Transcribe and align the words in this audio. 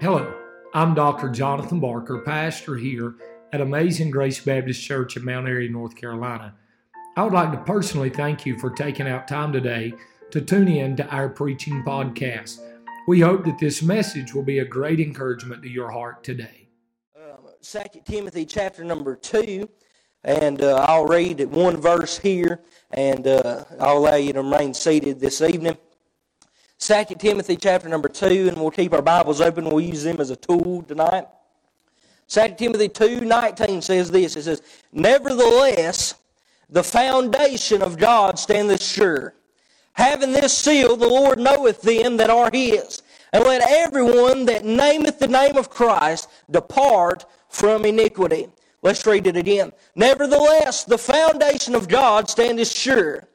Hello, 0.00 0.32
I'm 0.74 0.94
Dr. 0.94 1.28
Jonathan 1.28 1.80
Barker, 1.80 2.20
pastor 2.20 2.76
here 2.76 3.16
at 3.52 3.60
Amazing 3.60 4.12
Grace 4.12 4.38
Baptist 4.38 4.80
Church 4.80 5.16
in 5.16 5.24
Mount 5.24 5.48
Airy, 5.48 5.68
North 5.68 5.96
Carolina. 5.96 6.54
I 7.16 7.24
would 7.24 7.32
like 7.32 7.50
to 7.50 7.58
personally 7.58 8.08
thank 8.08 8.46
you 8.46 8.56
for 8.60 8.70
taking 8.70 9.08
out 9.08 9.26
time 9.26 9.52
today 9.52 9.92
to 10.30 10.40
tune 10.40 10.68
in 10.68 10.94
to 10.98 11.06
our 11.08 11.28
preaching 11.28 11.82
podcast. 11.82 12.60
We 13.08 13.18
hope 13.18 13.44
that 13.46 13.58
this 13.58 13.82
message 13.82 14.32
will 14.32 14.44
be 14.44 14.60
a 14.60 14.64
great 14.64 15.00
encouragement 15.00 15.64
to 15.64 15.68
your 15.68 15.90
heart 15.90 16.22
today. 16.22 16.68
Um, 17.16 17.48
Second 17.60 18.04
Timothy 18.04 18.46
chapter 18.46 18.84
number 18.84 19.16
2, 19.16 19.68
and 20.22 20.62
uh, 20.62 20.86
I'll 20.86 21.06
read 21.06 21.40
one 21.46 21.76
verse 21.76 22.18
here, 22.18 22.62
and 22.92 23.26
uh, 23.26 23.64
I'll 23.80 23.98
allow 23.98 24.14
you 24.14 24.32
to 24.34 24.42
remain 24.42 24.74
seated 24.74 25.18
this 25.18 25.40
evening. 25.40 25.76
2 26.78 27.04
Timothy 27.18 27.56
chapter 27.56 27.88
number 27.88 28.08
2, 28.08 28.48
and 28.48 28.56
we'll 28.56 28.70
keep 28.70 28.92
our 28.92 29.02
Bibles 29.02 29.40
open. 29.40 29.64
We'll 29.64 29.80
use 29.80 30.04
them 30.04 30.20
as 30.20 30.30
a 30.30 30.36
tool 30.36 30.82
tonight. 30.82 31.26
2 32.28 32.54
Timothy 32.56 32.88
2 32.88 33.22
19 33.22 33.82
says 33.82 34.10
this 34.10 34.36
It 34.36 34.42
says, 34.44 34.62
Nevertheless, 34.92 36.14
the 36.70 36.84
foundation 36.84 37.82
of 37.82 37.98
God 37.98 38.38
standeth 38.38 38.82
sure. 38.82 39.34
Having 39.94 40.32
this 40.32 40.56
seal, 40.56 40.96
the 40.96 41.08
Lord 41.08 41.38
knoweth 41.38 41.82
them 41.82 42.16
that 42.18 42.30
are 42.30 42.50
his. 42.52 43.02
And 43.32 43.44
let 43.44 43.62
everyone 43.68 44.46
that 44.46 44.64
nameth 44.64 45.18
the 45.18 45.28
name 45.28 45.56
of 45.56 45.68
Christ 45.68 46.28
depart 46.50 47.26
from 47.48 47.84
iniquity. 47.84 48.48
Let's 48.82 49.04
read 49.04 49.26
it 49.26 49.36
again. 49.36 49.72
Nevertheless, 49.96 50.84
the 50.84 50.96
foundation 50.96 51.74
of 51.74 51.88
God 51.88 52.30
standeth 52.30 52.68
sure. 52.68 53.27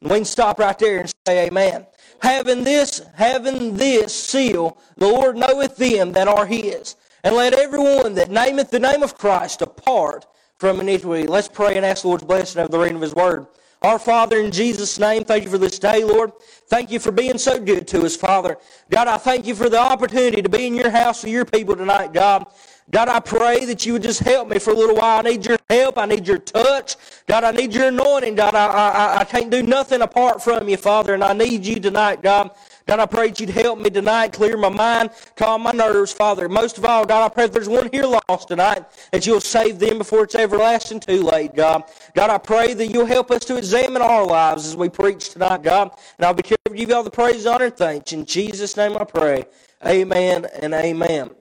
And 0.00 0.10
we 0.10 0.18
can 0.18 0.24
stop 0.24 0.58
right 0.58 0.78
there 0.78 1.00
and 1.00 1.12
say 1.26 1.46
amen 1.46 1.86
having 2.20 2.64
this, 2.64 3.02
having 3.14 3.76
this 3.76 4.14
seal, 4.14 4.78
the 4.96 5.08
Lord 5.08 5.36
knoweth 5.36 5.76
them 5.76 6.12
that 6.12 6.28
are 6.28 6.46
his. 6.46 6.96
And 7.24 7.34
let 7.34 7.52
everyone 7.52 8.14
that 8.14 8.30
nameth 8.30 8.70
the 8.70 8.78
name 8.78 9.02
of 9.02 9.18
Christ 9.18 9.58
depart 9.60 10.26
from 10.58 10.80
iniquity. 10.80 11.26
Let's 11.26 11.48
pray 11.48 11.76
and 11.76 11.84
ask 11.84 12.02
the 12.02 12.08
Lord's 12.08 12.24
blessing 12.24 12.62
of 12.62 12.70
the 12.70 12.78
reading 12.78 12.96
of 12.96 13.02
his 13.02 13.14
word. 13.14 13.46
Our 13.82 13.98
Father, 13.98 14.40
in 14.40 14.50
Jesus' 14.50 14.98
name, 14.98 15.22
thank 15.22 15.44
you 15.44 15.50
for 15.50 15.58
this 15.58 15.78
day, 15.78 16.02
Lord. 16.02 16.32
Thank 16.68 16.90
you 16.90 16.98
for 16.98 17.12
being 17.12 17.38
so 17.38 17.60
good 17.60 17.86
to 17.88 18.04
us, 18.04 18.16
Father. 18.16 18.56
God, 18.90 19.06
I 19.06 19.18
thank 19.18 19.46
you 19.46 19.54
for 19.54 19.68
the 19.68 19.78
opportunity 19.78 20.42
to 20.42 20.48
be 20.48 20.66
in 20.66 20.74
your 20.74 20.90
house 20.90 21.22
with 21.22 21.32
your 21.32 21.44
people 21.44 21.76
tonight, 21.76 22.12
God. 22.12 22.46
God, 22.90 23.08
I 23.08 23.20
pray 23.20 23.66
that 23.66 23.84
you 23.84 23.92
would 23.92 24.02
just 24.02 24.20
help 24.20 24.48
me 24.48 24.58
for 24.58 24.70
a 24.72 24.74
little 24.74 24.96
while. 24.96 25.18
I 25.18 25.30
need 25.30 25.44
your 25.44 25.58
help. 25.68 25.98
I 25.98 26.06
need 26.06 26.26
your 26.26 26.38
touch. 26.38 26.96
God, 27.26 27.44
I 27.44 27.50
need 27.50 27.74
your 27.74 27.88
anointing. 27.88 28.34
God, 28.34 28.54
I, 28.54 28.66
I, 28.66 29.18
I 29.20 29.24
can't 29.24 29.50
do 29.50 29.62
nothing 29.62 30.00
apart 30.00 30.42
from 30.42 30.68
you, 30.68 30.78
Father, 30.78 31.12
and 31.12 31.22
I 31.22 31.34
need 31.34 31.66
you 31.66 31.80
tonight, 31.80 32.22
God. 32.22 32.50
God, 32.86 33.00
I 33.00 33.04
pray 33.04 33.28
that 33.28 33.38
you'd 33.38 33.50
help 33.50 33.78
me 33.78 33.90
tonight, 33.90 34.32
clear 34.32 34.56
my 34.56 34.70
mind, 34.70 35.10
calm 35.36 35.60
my 35.60 35.72
nerves, 35.72 36.10
Father. 36.10 36.48
Most 36.48 36.78
of 36.78 36.86
all, 36.86 37.04
God, 37.04 37.26
I 37.26 37.28
pray 37.28 37.44
if 37.44 37.52
there's 37.52 37.68
one 37.68 37.90
here 37.92 38.04
lost 38.04 38.48
tonight, 38.48 38.86
that 39.12 39.26
you'll 39.26 39.42
save 39.42 39.78
them 39.78 39.98
before 39.98 40.24
it's 40.24 40.34
everlasting 40.34 41.00
too 41.00 41.22
late, 41.22 41.54
God. 41.54 41.84
God, 42.14 42.30
I 42.30 42.38
pray 42.38 42.72
that 42.72 42.86
you'll 42.86 43.04
help 43.04 43.30
us 43.30 43.44
to 43.44 43.58
examine 43.58 44.00
our 44.00 44.24
lives 44.24 44.64
as 44.64 44.74
we 44.74 44.88
preach 44.88 45.28
tonight, 45.28 45.62
God. 45.62 45.90
And 46.16 46.24
I'll 46.24 46.32
be 46.32 46.42
careful 46.42 46.70
to 46.70 46.74
give 46.74 46.88
you 46.88 46.94
all 46.94 47.02
the 47.02 47.10
praise, 47.10 47.44
honor, 47.44 47.66
and 47.66 47.76
thanks. 47.76 48.14
In 48.14 48.24
Jesus' 48.24 48.74
name 48.74 48.96
I 48.96 49.04
pray. 49.04 49.44
Amen 49.84 50.46
and 50.62 50.72
amen. 50.72 51.37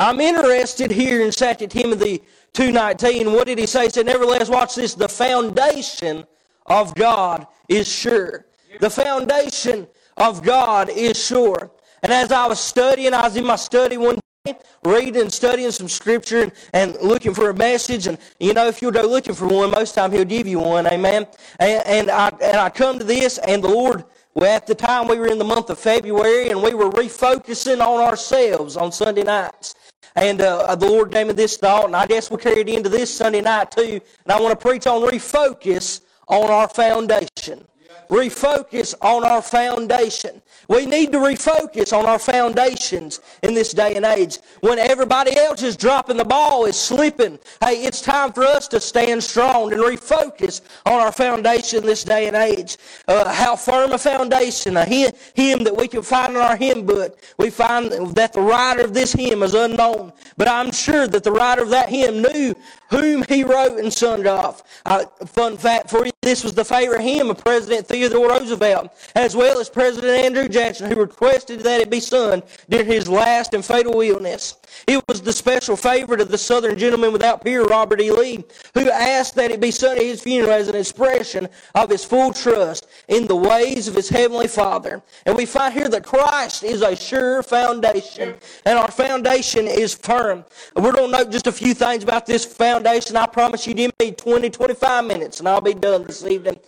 I'm 0.00 0.18
interested 0.18 0.90
here 0.90 1.20
in 1.20 1.30
2 1.30 1.66
Timothy 1.66 2.22
2.19. 2.54 3.34
What 3.34 3.46
did 3.46 3.58
he 3.58 3.66
say? 3.66 3.84
He 3.84 3.90
said, 3.90 4.06
Nevertheless, 4.06 4.48
watch 4.48 4.74
this. 4.74 4.94
The 4.94 5.10
foundation 5.10 6.24
of 6.64 6.94
God 6.94 7.46
is 7.68 7.86
sure. 7.86 8.46
The 8.80 8.88
foundation 8.88 9.86
of 10.16 10.42
God 10.42 10.88
is 10.88 11.22
sure. 11.22 11.70
And 12.02 12.10
as 12.10 12.32
I 12.32 12.46
was 12.46 12.58
studying, 12.58 13.12
I 13.12 13.24
was 13.24 13.36
in 13.36 13.44
my 13.44 13.56
study 13.56 13.98
one 13.98 14.18
day, 14.46 14.56
reading 14.86 15.20
and 15.20 15.30
studying 15.30 15.70
some 15.70 15.88
scripture 15.88 16.44
and, 16.44 16.52
and 16.72 16.96
looking 17.02 17.34
for 17.34 17.50
a 17.50 17.54
message. 17.54 18.06
And, 18.06 18.16
you 18.38 18.54
know, 18.54 18.68
if 18.68 18.80
you'll 18.80 18.92
go 18.92 19.02
looking 19.02 19.34
for 19.34 19.48
one, 19.48 19.70
most 19.70 19.94
time 19.94 20.12
he'll 20.12 20.24
give 20.24 20.46
you 20.46 20.60
one. 20.60 20.86
Amen. 20.86 21.26
And, 21.58 21.86
and, 21.86 22.10
I, 22.10 22.28
and 22.40 22.56
I 22.56 22.70
come 22.70 22.98
to 23.00 23.04
this, 23.04 23.36
and 23.36 23.62
the 23.62 23.68
Lord 23.68 24.06
well, 24.34 24.56
at 24.56 24.66
the 24.66 24.76
time 24.76 25.08
we 25.08 25.18
were 25.18 25.26
in 25.26 25.38
the 25.38 25.44
month 25.44 25.70
of 25.70 25.78
February 25.78 26.50
and 26.50 26.62
we 26.62 26.72
were 26.72 26.88
refocusing 26.90 27.84
on 27.84 28.00
ourselves 28.00 28.76
on 28.76 28.92
Sunday 28.92 29.24
nights. 29.24 29.74
And 30.16 30.40
uh, 30.40 30.74
the 30.74 30.86
Lord 30.86 31.12
gave 31.12 31.28
me 31.28 31.32
this 31.32 31.56
thought, 31.56 31.86
and 31.86 31.96
I 31.96 32.06
guess 32.06 32.30
we'll 32.30 32.38
carry 32.38 32.60
it 32.60 32.68
into 32.68 32.88
this 32.88 33.14
Sunday 33.14 33.40
night 33.40 33.70
too. 33.70 34.00
And 34.24 34.32
I 34.32 34.40
want 34.40 34.58
to 34.58 34.68
preach 34.68 34.86
on 34.86 35.02
refocus 35.02 36.00
on 36.28 36.50
our 36.50 36.68
foundation. 36.68 37.66
Refocus 38.08 38.94
on 39.00 39.24
our 39.24 39.40
foundation. 39.40 40.42
We 40.68 40.86
need 40.86 41.12
to 41.12 41.18
refocus 41.18 41.96
on 41.96 42.06
our 42.06 42.18
foundations 42.18 43.20
in 43.42 43.54
this 43.54 43.72
day 43.72 43.94
and 43.94 44.04
age. 44.04 44.38
When 44.60 44.78
everybody 44.78 45.36
else 45.36 45.62
is 45.62 45.76
dropping 45.76 46.16
the 46.16 46.24
ball, 46.24 46.66
is 46.66 46.78
slipping, 46.78 47.38
hey, 47.62 47.84
it's 47.84 48.00
time 48.00 48.32
for 48.32 48.42
us 48.42 48.68
to 48.68 48.80
stand 48.80 49.22
strong 49.22 49.72
and 49.72 49.80
refocus 49.80 50.60
on 50.86 50.94
our 50.94 51.12
foundation 51.12 51.84
this 51.84 52.04
day 52.04 52.26
and 52.26 52.36
age. 52.36 52.78
Uh, 53.06 53.32
how 53.32 53.56
firm 53.56 53.92
a 53.92 53.98
foundation, 53.98 54.76
a 54.76 54.84
hymn, 54.84 55.12
hymn 55.34 55.64
that 55.64 55.76
we 55.76 55.86
can 55.88 56.02
find 56.02 56.32
in 56.32 56.38
our 56.38 56.56
hymn 56.56 56.84
book. 56.86 57.18
We 57.38 57.50
find 57.50 57.90
that 58.14 58.32
the 58.32 58.40
writer 58.40 58.82
of 58.82 58.94
this 58.94 59.12
hymn 59.12 59.42
is 59.42 59.54
unknown, 59.54 60.12
but 60.36 60.48
I'm 60.48 60.72
sure 60.72 61.06
that 61.06 61.24
the 61.24 61.32
writer 61.32 61.62
of 61.62 61.70
that 61.70 61.88
hymn 61.88 62.22
knew 62.22 62.54
whom 62.90 63.24
he 63.28 63.44
wrote 63.44 63.78
and 63.78 63.92
sung 63.92 64.26
off. 64.26 64.62
Uh, 64.84 65.04
fun 65.26 65.56
fact 65.56 65.88
for 65.88 66.04
you, 66.04 66.12
this 66.22 66.44
was 66.44 66.54
the 66.54 66.64
favorite 66.64 67.02
hymn 67.02 67.30
of 67.30 67.38
President 67.38 67.86
Theodore 67.86 68.28
Roosevelt, 68.28 68.92
as 69.14 69.34
well 69.34 69.58
as 69.60 69.70
President 69.70 70.24
Andrew 70.24 70.48
Jackson, 70.48 70.90
who 70.90 71.00
requested 71.00 71.60
that 71.60 71.80
it 71.80 71.90
be 71.90 72.00
sung 72.00 72.42
during 72.68 72.86
his 72.86 73.08
last 73.08 73.54
and 73.54 73.64
fatal 73.64 74.00
illness. 74.00 74.56
It 74.86 75.02
was 75.08 75.22
the 75.22 75.32
special 75.32 75.76
favorite 75.76 76.20
of 76.20 76.30
the 76.30 76.38
Southern 76.38 76.78
gentleman 76.78 77.12
without 77.12 77.44
peer, 77.44 77.64
Robert 77.64 78.00
E. 78.00 78.10
Lee, 78.10 78.44
who 78.74 78.90
asked 78.90 79.34
that 79.36 79.50
it 79.50 79.60
be 79.60 79.70
sung 79.70 79.96
at 79.96 80.02
his 80.02 80.22
funeral 80.22 80.52
as 80.52 80.68
an 80.68 80.76
expression 80.76 81.48
of 81.74 81.90
his 81.90 82.04
full 82.04 82.32
trust 82.32 82.86
in 83.08 83.26
the 83.26 83.36
ways 83.36 83.88
of 83.88 83.94
his 83.94 84.08
heavenly 84.08 84.48
Father. 84.48 85.02
And 85.26 85.36
we 85.36 85.46
find 85.46 85.74
here 85.74 85.88
that 85.88 86.04
Christ 86.04 86.62
is 86.62 86.82
a 86.82 86.96
sure 86.96 87.42
foundation, 87.42 88.34
and 88.64 88.78
our 88.78 88.90
foundation 88.90 89.66
is 89.66 89.94
firm. 89.94 90.44
We're 90.74 90.92
going 90.92 91.10
to 91.10 91.18
note 91.18 91.30
just 91.30 91.46
a 91.46 91.52
few 91.52 91.74
things 91.74 92.02
about 92.02 92.26
this 92.26 92.44
foundation. 92.44 93.16
I 93.16 93.26
promise 93.26 93.66
you, 93.66 93.74
give 93.74 93.92
me 94.00 94.12
20, 94.12 94.50
25 94.50 95.04
minutes, 95.04 95.40
and 95.40 95.48
I'll 95.48 95.60
be 95.60 95.74
done 95.74 96.04
this 96.04 96.24
evening. 96.24 96.58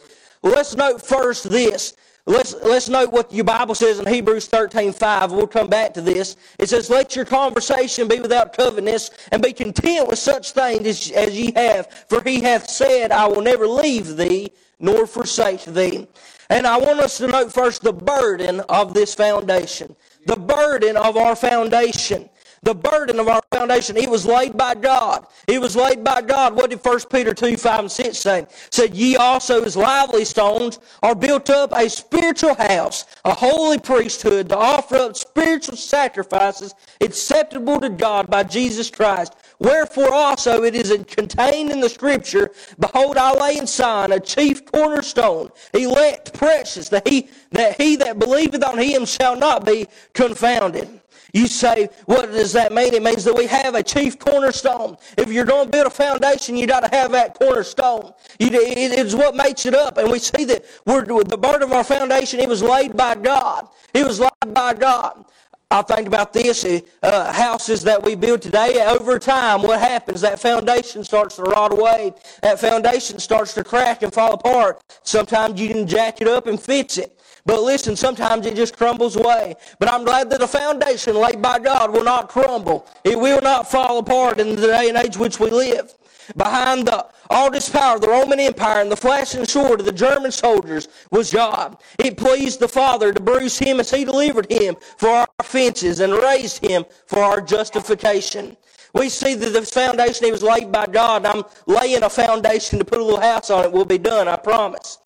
Let's 0.42 0.74
note 0.74 1.00
first 1.00 1.48
this 1.48 1.94
Let's, 2.24 2.54
let's 2.62 2.88
note 2.88 3.10
what 3.10 3.32
your 3.32 3.44
Bible 3.44 3.74
says 3.74 3.98
in 3.98 4.06
Hebrews 4.06 4.46
13 4.46 4.92
5. 4.92 5.32
We'll 5.32 5.48
come 5.48 5.68
back 5.68 5.92
to 5.94 6.00
this. 6.00 6.36
It 6.56 6.68
says, 6.68 6.88
Let 6.88 7.16
your 7.16 7.24
conversation 7.24 8.06
be 8.06 8.20
without 8.20 8.56
covetousness, 8.56 9.10
and 9.32 9.42
be 9.42 9.52
content 9.52 10.06
with 10.06 10.20
such 10.20 10.52
things 10.52 10.86
as, 10.86 11.10
as 11.10 11.36
ye 11.36 11.52
have. 11.56 11.90
For 12.08 12.22
he 12.22 12.40
hath 12.40 12.70
said, 12.70 13.10
I 13.10 13.26
will 13.26 13.42
never 13.42 13.66
leave 13.66 14.16
thee, 14.16 14.52
nor 14.78 15.08
forsake 15.08 15.64
thee. 15.64 16.06
And 16.48 16.64
I 16.64 16.78
want 16.78 17.00
us 17.00 17.18
to 17.18 17.26
note 17.26 17.52
first 17.52 17.82
the 17.82 17.92
burden 17.92 18.60
of 18.68 18.94
this 18.94 19.14
foundation. 19.16 19.96
The 20.26 20.36
burden 20.36 20.96
of 20.96 21.16
our 21.16 21.34
foundation 21.34 22.28
the 22.62 22.74
burden 22.74 23.18
of 23.18 23.28
our 23.28 23.42
foundation. 23.50 23.96
It 23.96 24.08
was 24.08 24.24
laid 24.24 24.56
by 24.56 24.74
God. 24.74 25.26
It 25.48 25.60
was 25.60 25.74
laid 25.74 26.04
by 26.04 26.22
God. 26.22 26.54
What 26.54 26.70
did 26.70 26.84
1 26.84 27.00
Peter 27.10 27.34
2, 27.34 27.56
5 27.56 27.80
and 27.80 27.90
6 27.90 28.18
say? 28.18 28.38
It 28.40 28.50
said, 28.70 28.94
Ye 28.94 29.16
also 29.16 29.62
as 29.64 29.76
lively 29.76 30.24
stones 30.24 30.78
are 31.02 31.14
built 31.14 31.50
up 31.50 31.72
a 31.72 31.90
spiritual 31.90 32.54
house, 32.54 33.04
a 33.24 33.34
holy 33.34 33.78
priesthood 33.78 34.48
to 34.50 34.56
offer 34.56 34.96
up 34.96 35.16
spiritual 35.16 35.76
sacrifices 35.76 36.74
acceptable 37.00 37.80
to 37.80 37.90
God 37.90 38.30
by 38.30 38.44
Jesus 38.44 38.90
Christ. 38.90 39.34
Wherefore 39.58 40.12
also 40.12 40.62
it 40.62 40.74
is 40.74 40.96
contained 41.08 41.70
in 41.70 41.80
the 41.80 41.88
scripture, 41.88 42.50
Behold, 42.78 43.16
I 43.16 43.32
lay 43.34 43.58
in 43.58 43.66
Zion 43.66 44.12
a 44.12 44.20
chief 44.20 44.64
cornerstone, 44.64 45.50
elect, 45.74 46.32
precious, 46.34 46.88
that 46.90 47.06
he 47.08 47.28
that, 47.50 47.80
he 47.80 47.96
that 47.96 48.18
believeth 48.18 48.64
on 48.64 48.78
him 48.78 49.04
shall 49.04 49.36
not 49.36 49.66
be 49.66 49.86
confounded. 50.14 51.01
You 51.32 51.46
say, 51.46 51.88
what 52.04 52.30
does 52.30 52.52
that 52.52 52.72
mean? 52.72 52.92
It 52.92 53.02
means 53.02 53.24
that 53.24 53.34
we 53.34 53.46
have 53.46 53.74
a 53.74 53.82
chief 53.82 54.18
cornerstone. 54.18 54.98
If 55.16 55.32
you're 55.32 55.46
going 55.46 55.66
to 55.66 55.70
build 55.70 55.86
a 55.86 55.90
foundation, 55.90 56.56
you 56.56 56.66
got 56.66 56.80
to 56.80 56.94
have 56.94 57.12
that 57.12 57.38
cornerstone. 57.38 58.12
it 58.38 58.98
is 58.98 59.16
what 59.16 59.34
makes 59.34 59.64
it 59.64 59.74
up. 59.74 59.96
And 59.96 60.10
we 60.10 60.18
see 60.18 60.44
that 60.44 60.64
we're, 60.84 61.04
the 61.04 61.38
burden 61.38 61.62
of 61.62 61.72
our 61.72 61.84
foundation, 61.84 62.38
it 62.38 62.48
was 62.48 62.62
laid 62.62 62.96
by 62.96 63.14
God. 63.14 63.68
It 63.94 64.06
was 64.06 64.20
laid 64.20 64.54
by 64.54 64.74
God. 64.74 65.24
I 65.72 65.80
think 65.80 66.06
about 66.06 66.34
this 66.34 66.66
uh, 67.02 67.32
houses 67.32 67.82
that 67.84 68.02
we 68.02 68.14
build 68.14 68.42
today. 68.42 68.84
Over 68.86 69.18
time, 69.18 69.62
what 69.62 69.80
happens? 69.80 70.20
That 70.20 70.38
foundation 70.38 71.02
starts 71.02 71.36
to 71.36 71.44
rot 71.44 71.72
away. 71.72 72.12
That 72.42 72.60
foundation 72.60 73.18
starts 73.18 73.54
to 73.54 73.64
crack 73.64 74.02
and 74.02 74.12
fall 74.12 74.34
apart. 74.34 74.82
Sometimes 75.02 75.58
you 75.58 75.68
can 75.68 75.86
jack 75.86 76.20
it 76.20 76.28
up 76.28 76.46
and 76.46 76.60
fix 76.60 76.98
it. 76.98 77.18
But 77.44 77.62
listen, 77.62 77.96
sometimes 77.96 78.46
it 78.46 78.54
just 78.54 78.76
crumbles 78.76 79.16
away. 79.16 79.56
But 79.78 79.90
I'm 79.92 80.04
glad 80.04 80.30
that 80.30 80.40
the 80.40 80.48
foundation 80.48 81.16
laid 81.16 81.42
by 81.42 81.58
God 81.58 81.92
will 81.92 82.04
not 82.04 82.28
crumble. 82.28 82.86
It 83.04 83.18
will 83.18 83.40
not 83.40 83.70
fall 83.70 83.98
apart 83.98 84.38
in 84.38 84.54
the 84.54 84.66
day 84.68 84.88
and 84.88 84.98
age 84.98 85.16
which 85.16 85.40
we 85.40 85.50
live. 85.50 85.94
Behind 86.36 86.86
the, 86.86 87.06
all 87.30 87.50
this 87.50 87.68
power 87.68 87.98
the 87.98 88.08
Roman 88.08 88.38
Empire 88.38 88.80
and 88.80 88.90
the 88.90 88.96
flashing 88.96 89.44
sword 89.44 89.80
of 89.80 89.86
the 89.86 89.92
German 89.92 90.30
soldiers 90.30 90.88
was 91.10 91.32
God. 91.32 91.78
It 91.98 92.16
pleased 92.16 92.60
the 92.60 92.68
Father 92.68 93.12
to 93.12 93.20
bruise 93.20 93.58
him 93.58 93.80
as 93.80 93.90
he 93.90 94.04
delivered 94.04 94.50
him 94.50 94.76
for 94.98 95.08
our 95.08 95.28
offenses 95.40 95.98
and 96.00 96.12
raised 96.12 96.64
him 96.64 96.84
for 97.06 97.18
our 97.18 97.40
justification. 97.40 98.56
We 98.94 99.08
see 99.08 99.34
that 99.34 99.50
the 99.50 99.62
foundation 99.62 100.26
he 100.26 100.32
was 100.32 100.42
laid 100.42 100.70
by 100.70 100.86
God. 100.86 101.24
I'm 101.26 101.44
laying 101.66 102.02
a 102.02 102.10
foundation 102.10 102.78
to 102.78 102.84
put 102.84 103.00
a 103.00 103.04
little 103.04 103.20
house 103.20 103.50
on 103.50 103.64
it. 103.64 103.72
Will 103.72 103.86
be 103.86 103.98
done, 103.98 104.28
I 104.28 104.36
promise. 104.36 104.98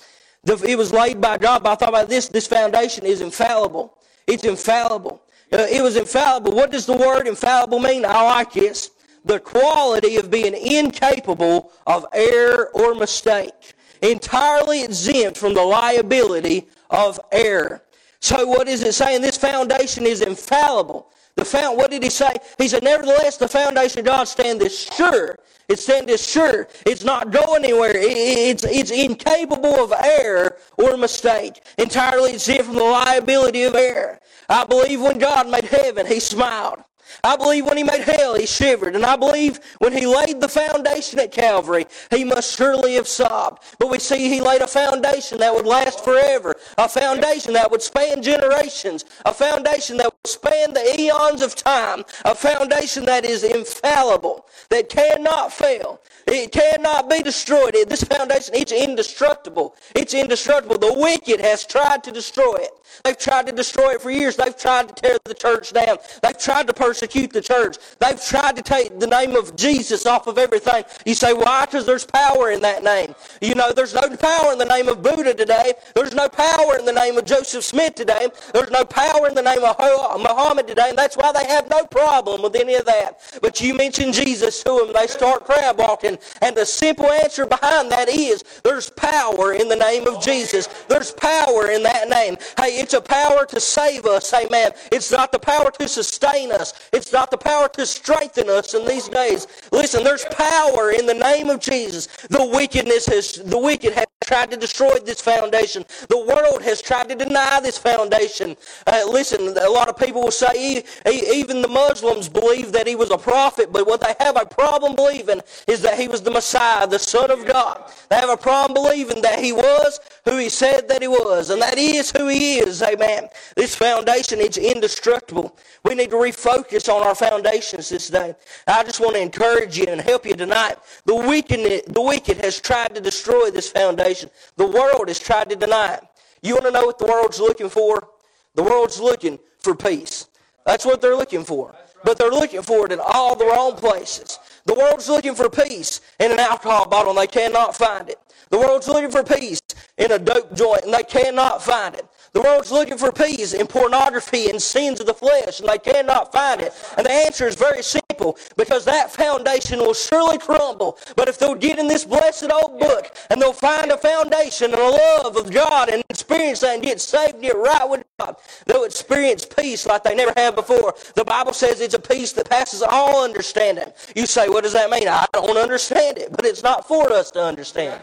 It 0.48 0.78
was 0.78 0.92
laid 0.92 1.20
by 1.20 1.38
God, 1.38 1.62
but 1.62 1.72
I 1.72 1.74
thought 1.74 1.88
about 1.88 2.08
this. 2.08 2.28
This 2.28 2.46
foundation 2.46 3.04
is 3.04 3.20
infallible. 3.20 3.98
It's 4.26 4.44
infallible. 4.44 5.22
Uh, 5.52 5.66
it 5.70 5.82
was 5.82 5.96
infallible. 5.96 6.52
What 6.52 6.70
does 6.70 6.86
the 6.86 6.96
word 6.96 7.26
infallible 7.26 7.78
mean? 7.78 8.04
I 8.04 8.22
like 8.22 8.52
this. 8.52 8.90
The 9.24 9.40
quality 9.40 10.16
of 10.16 10.30
being 10.30 10.54
incapable 10.54 11.72
of 11.86 12.06
error 12.12 12.70
or 12.74 12.94
mistake. 12.94 13.74
Entirely 14.02 14.84
exempt 14.84 15.36
from 15.36 15.54
the 15.54 15.62
liability 15.62 16.68
of 16.90 17.18
error. 17.32 17.82
So 18.20 18.46
what 18.46 18.68
is 18.68 18.82
it 18.82 18.94
saying? 18.94 19.22
This 19.22 19.36
foundation 19.36 20.06
is 20.06 20.20
infallible. 20.20 21.10
The 21.36 21.44
found, 21.44 21.76
what 21.76 21.90
did 21.90 22.02
he 22.02 22.10
say? 22.10 22.34
He 22.58 22.66
said, 22.66 22.82
nevertheless, 22.82 23.36
the 23.36 23.46
foundation 23.48 24.00
of 24.00 24.06
God 24.06 24.24
standeth 24.24 24.72
sure. 24.72 25.36
It 25.68 25.78
standeth 25.78 26.24
sure. 26.24 26.66
It's 26.86 27.04
not 27.04 27.30
going 27.30 27.64
anywhere. 27.64 27.92
it's, 27.94 28.64
it's 28.64 28.90
incapable 28.90 29.82
of 29.82 29.92
error 29.92 30.56
or 30.78 30.96
mistake. 30.96 31.62
Entirely 31.76 32.32
exempt 32.32 32.64
from 32.64 32.76
the 32.76 32.84
liability 32.84 33.64
of 33.64 33.74
error. 33.74 34.18
I 34.48 34.64
believe 34.64 35.02
when 35.02 35.18
God 35.18 35.50
made 35.50 35.64
heaven, 35.64 36.06
he 36.06 36.20
smiled. 36.20 36.78
I 37.26 37.36
believe 37.36 37.66
when 37.66 37.76
he 37.76 37.82
made 37.82 38.02
hell, 38.02 38.36
he 38.36 38.46
shivered. 38.46 38.94
And 38.94 39.04
I 39.04 39.16
believe 39.16 39.58
when 39.78 39.92
he 39.92 40.06
laid 40.06 40.40
the 40.40 40.48
foundation 40.48 41.18
at 41.18 41.32
Calvary, 41.32 41.86
he 42.10 42.22
must 42.22 42.56
surely 42.56 42.94
have 42.94 43.08
sobbed. 43.08 43.64
But 43.80 43.90
we 43.90 43.98
see 43.98 44.28
he 44.28 44.40
laid 44.40 44.62
a 44.62 44.66
foundation 44.68 45.38
that 45.38 45.52
would 45.52 45.66
last 45.66 46.04
forever, 46.04 46.54
a 46.78 46.88
foundation 46.88 47.52
that 47.54 47.70
would 47.70 47.82
span 47.82 48.22
generations, 48.22 49.04
a 49.24 49.34
foundation 49.34 49.96
that 49.96 50.06
would 50.06 50.26
span 50.26 50.72
the 50.72 51.00
eons 51.00 51.42
of 51.42 51.56
time, 51.56 52.04
a 52.24 52.34
foundation 52.34 53.04
that 53.06 53.24
is 53.24 53.42
infallible, 53.42 54.46
that 54.70 54.88
cannot 54.88 55.52
fail. 55.52 56.00
It 56.28 56.52
cannot 56.52 57.08
be 57.08 57.22
destroyed. 57.22 57.74
This 57.88 58.02
foundation, 58.02 58.54
it's 58.54 58.72
indestructible. 58.72 59.76
It's 59.94 60.12
indestructible. 60.12 60.78
The 60.78 60.92
wicked 60.92 61.40
has 61.40 61.64
tried 61.64 62.02
to 62.04 62.12
destroy 62.12 62.56
it. 62.56 62.70
They've 63.04 63.18
tried 63.18 63.46
to 63.46 63.52
destroy 63.52 63.92
it 63.92 64.02
for 64.02 64.10
years. 64.10 64.36
They've 64.36 64.56
tried 64.56 64.88
to 64.88 64.94
tear 64.94 65.18
the 65.24 65.34
church 65.34 65.72
down. 65.72 65.98
They've 66.22 66.38
tried 66.38 66.66
to 66.66 66.72
persecute 66.72 67.15
the 67.24 67.40
church. 67.40 67.78
They've 67.98 68.22
tried 68.22 68.56
to 68.56 68.62
take 68.62 68.98
the 69.00 69.06
name 69.06 69.34
of 69.36 69.56
Jesus 69.56 70.04
off 70.06 70.26
of 70.26 70.36
everything. 70.38 70.84
You 71.04 71.14
say, 71.14 71.32
why? 71.32 71.64
Because 71.64 71.86
there's 71.86 72.04
power 72.04 72.50
in 72.50 72.60
that 72.60 72.84
name. 72.84 73.14
You 73.40 73.54
know, 73.54 73.72
there's 73.72 73.94
no 73.94 74.14
power 74.16 74.52
in 74.52 74.58
the 74.58 74.64
name 74.66 74.88
of 74.88 75.02
Buddha 75.02 75.34
today. 75.34 75.72
There's 75.94 76.14
no 76.14 76.28
power 76.28 76.76
in 76.78 76.84
the 76.84 76.92
name 76.92 77.16
of 77.16 77.24
Joseph 77.24 77.64
Smith 77.64 77.94
today. 77.94 78.28
There's 78.52 78.70
no 78.70 78.84
power 78.84 79.28
in 79.28 79.34
the 79.34 79.42
name 79.42 79.64
of 79.64 79.76
Muhammad 80.20 80.66
today. 80.66 80.90
And 80.90 80.98
that's 80.98 81.16
why 81.16 81.32
they 81.32 81.46
have 81.46 81.68
no 81.70 81.84
problem 81.86 82.42
with 82.42 82.54
any 82.56 82.74
of 82.74 82.84
that. 82.84 83.20
But 83.40 83.60
you 83.60 83.74
mention 83.74 84.12
Jesus 84.12 84.62
to 84.64 84.84
them, 84.84 84.92
they 84.92 85.06
start 85.06 85.44
crab 85.44 85.78
walking. 85.78 86.18
And 86.42 86.56
the 86.56 86.66
simple 86.66 87.10
answer 87.10 87.46
behind 87.46 87.90
that 87.92 88.08
is 88.08 88.44
there's 88.62 88.90
power 88.90 89.54
in 89.54 89.68
the 89.68 89.76
name 89.76 90.06
of 90.06 90.22
Jesus. 90.22 90.68
There's 90.88 91.12
power 91.12 91.70
in 91.70 91.82
that 91.84 92.08
name. 92.08 92.36
Hey, 92.58 92.78
it's 92.78 92.94
a 92.94 93.00
power 93.00 93.46
to 93.46 93.60
save 93.60 94.06
us, 94.06 94.32
amen. 94.32 94.72
It's 94.92 95.10
not 95.10 95.32
the 95.32 95.38
power 95.38 95.70
to 95.70 95.88
sustain 95.88 96.52
us. 96.52 96.72
It's 96.92 97.05
not 97.12 97.30
the 97.30 97.36
power 97.36 97.68
to 97.68 97.86
strengthen 97.86 98.48
us 98.50 98.74
in 98.74 98.86
these 98.86 99.08
days. 99.08 99.46
Listen, 99.72 100.04
there's 100.04 100.24
power 100.26 100.90
in 100.90 101.06
the 101.06 101.14
name 101.14 101.50
of 101.50 101.60
Jesus. 101.60 102.06
The 102.28 102.44
wickedness 102.44 103.06
has, 103.06 103.32
the 103.32 103.58
wicked 103.58 103.92
have 103.94 104.06
tried 104.24 104.50
to 104.50 104.56
destroy 104.56 104.94
this 105.04 105.20
foundation. 105.20 105.84
The 106.08 106.18
world 106.18 106.62
has 106.62 106.82
tried 106.82 107.08
to 107.10 107.14
deny 107.14 107.60
this 107.60 107.78
foundation. 107.78 108.56
Uh, 108.86 109.04
listen, 109.08 109.56
a 109.56 109.70
lot 109.70 109.88
of 109.88 109.96
people 109.96 110.22
will 110.22 110.30
say 110.30 110.84
even 111.06 111.62
the 111.62 111.68
Muslims 111.68 112.28
believe 112.28 112.72
that 112.72 112.86
he 112.86 112.96
was 112.96 113.10
a 113.10 113.18
prophet, 113.18 113.72
but 113.72 113.86
what 113.86 114.00
they 114.00 114.14
have 114.18 114.36
a 114.36 114.44
problem 114.44 114.96
believing 114.96 115.40
is 115.68 115.80
that 115.82 115.98
he 115.98 116.08
was 116.08 116.22
the 116.22 116.30
Messiah, 116.30 116.86
the 116.86 116.98
Son 116.98 117.30
of 117.30 117.46
God. 117.46 117.92
They 118.10 118.16
have 118.16 118.30
a 118.30 118.36
problem 118.36 118.74
believing 118.74 119.22
that 119.22 119.38
he 119.38 119.52
was 119.52 120.00
who 120.26 120.38
he 120.38 120.48
said 120.48 120.88
that 120.88 121.00
he 121.00 121.08
was, 121.08 121.50
and 121.50 121.62
that 121.62 121.78
is 121.78 122.10
who 122.10 122.26
he 122.26 122.58
is. 122.58 122.82
Amen. 122.82 123.28
This 123.54 123.76
foundation 123.76 124.40
is 124.40 124.58
indestructible. 124.58 125.56
We 125.84 125.94
need 125.94 126.10
to 126.10 126.16
refocus 126.16 126.92
on 126.92 127.06
our 127.06 127.14
foundations 127.14 127.88
this 127.88 128.08
day. 128.08 128.34
I 128.66 128.82
just 128.82 129.00
want 129.00 129.14
to 129.14 129.20
encourage 129.22 129.78
you 129.78 129.86
and 129.86 130.00
help 130.00 130.26
you 130.26 130.34
tonight. 130.34 130.78
The 131.04 131.14
wicked, 131.14 131.94
the 131.94 132.02
wicked 132.02 132.38
has 132.38 132.60
tried 132.60 132.96
to 132.96 133.00
destroy 133.00 133.50
this 133.50 133.70
foundation. 133.70 134.28
The 134.56 134.66
world 134.66 135.06
has 135.06 135.20
tried 135.20 135.48
to 135.50 135.56
deny 135.56 135.94
it. 135.94 136.02
You 136.42 136.54
want 136.54 136.66
to 136.66 136.72
know 136.72 136.86
what 136.86 136.98
the 136.98 137.06
world's 137.06 137.38
looking 137.38 137.68
for? 137.68 138.08
The 138.56 138.64
world's 138.64 138.98
looking 138.98 139.38
for 139.60 139.76
peace. 139.76 140.26
That's 140.64 140.84
what 140.84 141.00
they're 141.00 141.16
looking 141.16 141.44
for. 141.44 141.72
But 142.02 142.18
they're 142.18 142.30
looking 142.30 142.62
for 142.62 142.86
it 142.86 142.92
in 142.92 142.98
all 143.00 143.36
the 143.36 143.46
wrong 143.46 143.76
places. 143.76 144.38
The 144.64 144.74
world's 144.74 145.08
looking 145.08 145.36
for 145.36 145.48
peace 145.48 146.00
in 146.18 146.32
an 146.32 146.40
alcohol 146.40 146.88
bottle 146.88 147.10
and 147.10 147.18
they 147.20 147.26
cannot 147.28 147.76
find 147.76 148.08
it. 148.08 148.18
The 148.50 148.58
world's 148.58 148.88
looking 148.88 149.10
for 149.10 149.24
peace 149.24 149.60
in 149.98 150.12
a 150.12 150.18
dope 150.18 150.54
joint 150.54 150.84
and 150.84 150.94
they 150.94 151.02
cannot 151.02 151.62
find 151.62 151.94
it. 151.94 152.06
The 152.36 152.42
world's 152.42 152.70
looking 152.70 152.98
for 152.98 153.10
peace 153.10 153.54
in 153.54 153.66
pornography 153.66 154.50
and 154.50 154.60
sins 154.60 155.00
of 155.00 155.06
the 155.06 155.14
flesh, 155.14 155.58
and 155.58 155.68
they 155.70 155.78
cannot 155.78 156.32
find 156.32 156.60
it. 156.60 156.74
And 156.98 157.06
the 157.06 157.10
answer 157.10 157.46
is 157.46 157.54
very 157.54 157.82
simple 157.82 158.36
because 158.58 158.84
that 158.84 159.10
foundation 159.10 159.78
will 159.78 159.94
surely 159.94 160.36
crumble. 160.36 160.98
But 161.16 161.28
if 161.28 161.38
they'll 161.38 161.54
get 161.54 161.78
in 161.78 161.88
this 161.88 162.04
blessed 162.04 162.50
old 162.52 162.78
book 162.78 163.16
and 163.30 163.40
they'll 163.40 163.54
find 163.54 163.90
a 163.90 163.96
foundation 163.96 164.70
and 164.72 164.82
a 164.82 164.90
love 165.22 165.36
of 165.38 165.50
God 165.50 165.88
and 165.88 166.04
experience 166.10 166.60
that 166.60 166.74
and 166.74 166.82
get 166.82 167.00
saved 167.00 167.34
and 167.34 167.42
get 167.42 167.56
right 167.56 167.88
with 167.88 168.04
God, 168.20 168.36
they'll 168.66 168.84
experience 168.84 169.46
peace 169.46 169.86
like 169.86 170.04
they 170.04 170.14
never 170.14 170.34
have 170.36 170.56
before. 170.56 170.94
The 171.14 171.24
Bible 171.24 171.54
says 171.54 171.80
it's 171.80 171.94
a 171.94 171.98
peace 171.98 172.32
that 172.32 172.50
passes 172.50 172.82
all 172.82 173.24
understanding. 173.24 173.90
You 174.14 174.26
say, 174.26 174.50
what 174.50 174.62
does 174.62 174.74
that 174.74 174.90
mean? 174.90 175.08
I 175.08 175.24
don't 175.32 175.56
understand 175.56 176.18
it, 176.18 176.32
but 176.32 176.44
it's 176.44 176.62
not 176.62 176.86
for 176.86 177.10
us 177.14 177.30
to 177.30 177.42
understand. 177.42 178.02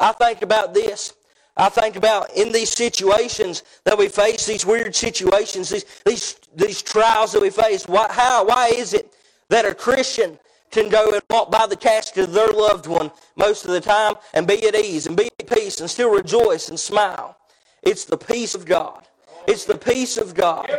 I 0.00 0.12
think 0.12 0.42
about 0.42 0.74
this. 0.74 1.14
I 1.56 1.68
think 1.68 1.96
about 1.96 2.30
in 2.34 2.52
these 2.52 2.70
situations 2.70 3.64
that 3.84 3.98
we 3.98 4.08
face, 4.08 4.46
these 4.46 4.64
weird 4.64 4.94
situations, 4.94 5.70
these, 5.70 5.84
these, 6.06 6.36
these 6.54 6.82
trials 6.82 7.32
that 7.32 7.42
we 7.42 7.50
face, 7.50 7.88
why, 7.88 8.06
how, 8.10 8.46
why 8.46 8.68
is 8.68 8.94
it 8.94 9.12
that 9.48 9.64
a 9.64 9.74
Christian 9.74 10.38
can 10.70 10.88
go 10.88 11.10
and 11.10 11.22
walk 11.30 11.50
by 11.50 11.66
the 11.66 11.76
casket 11.76 12.24
of 12.24 12.32
their 12.32 12.48
loved 12.48 12.86
one 12.86 13.10
most 13.36 13.64
of 13.64 13.72
the 13.72 13.80
time 13.80 14.14
and 14.34 14.46
be 14.46 14.68
at 14.68 14.76
ease 14.76 15.06
and 15.06 15.16
be 15.16 15.28
at 15.40 15.50
peace 15.50 15.80
and 15.80 15.90
still 15.90 16.14
rejoice 16.14 16.68
and 16.68 16.78
smile? 16.78 17.36
It's 17.82 18.04
the 18.04 18.18
peace 18.18 18.54
of 18.54 18.64
God. 18.64 19.08
It's 19.48 19.64
the 19.64 19.78
peace 19.78 20.16
of 20.16 20.34
God. 20.34 20.70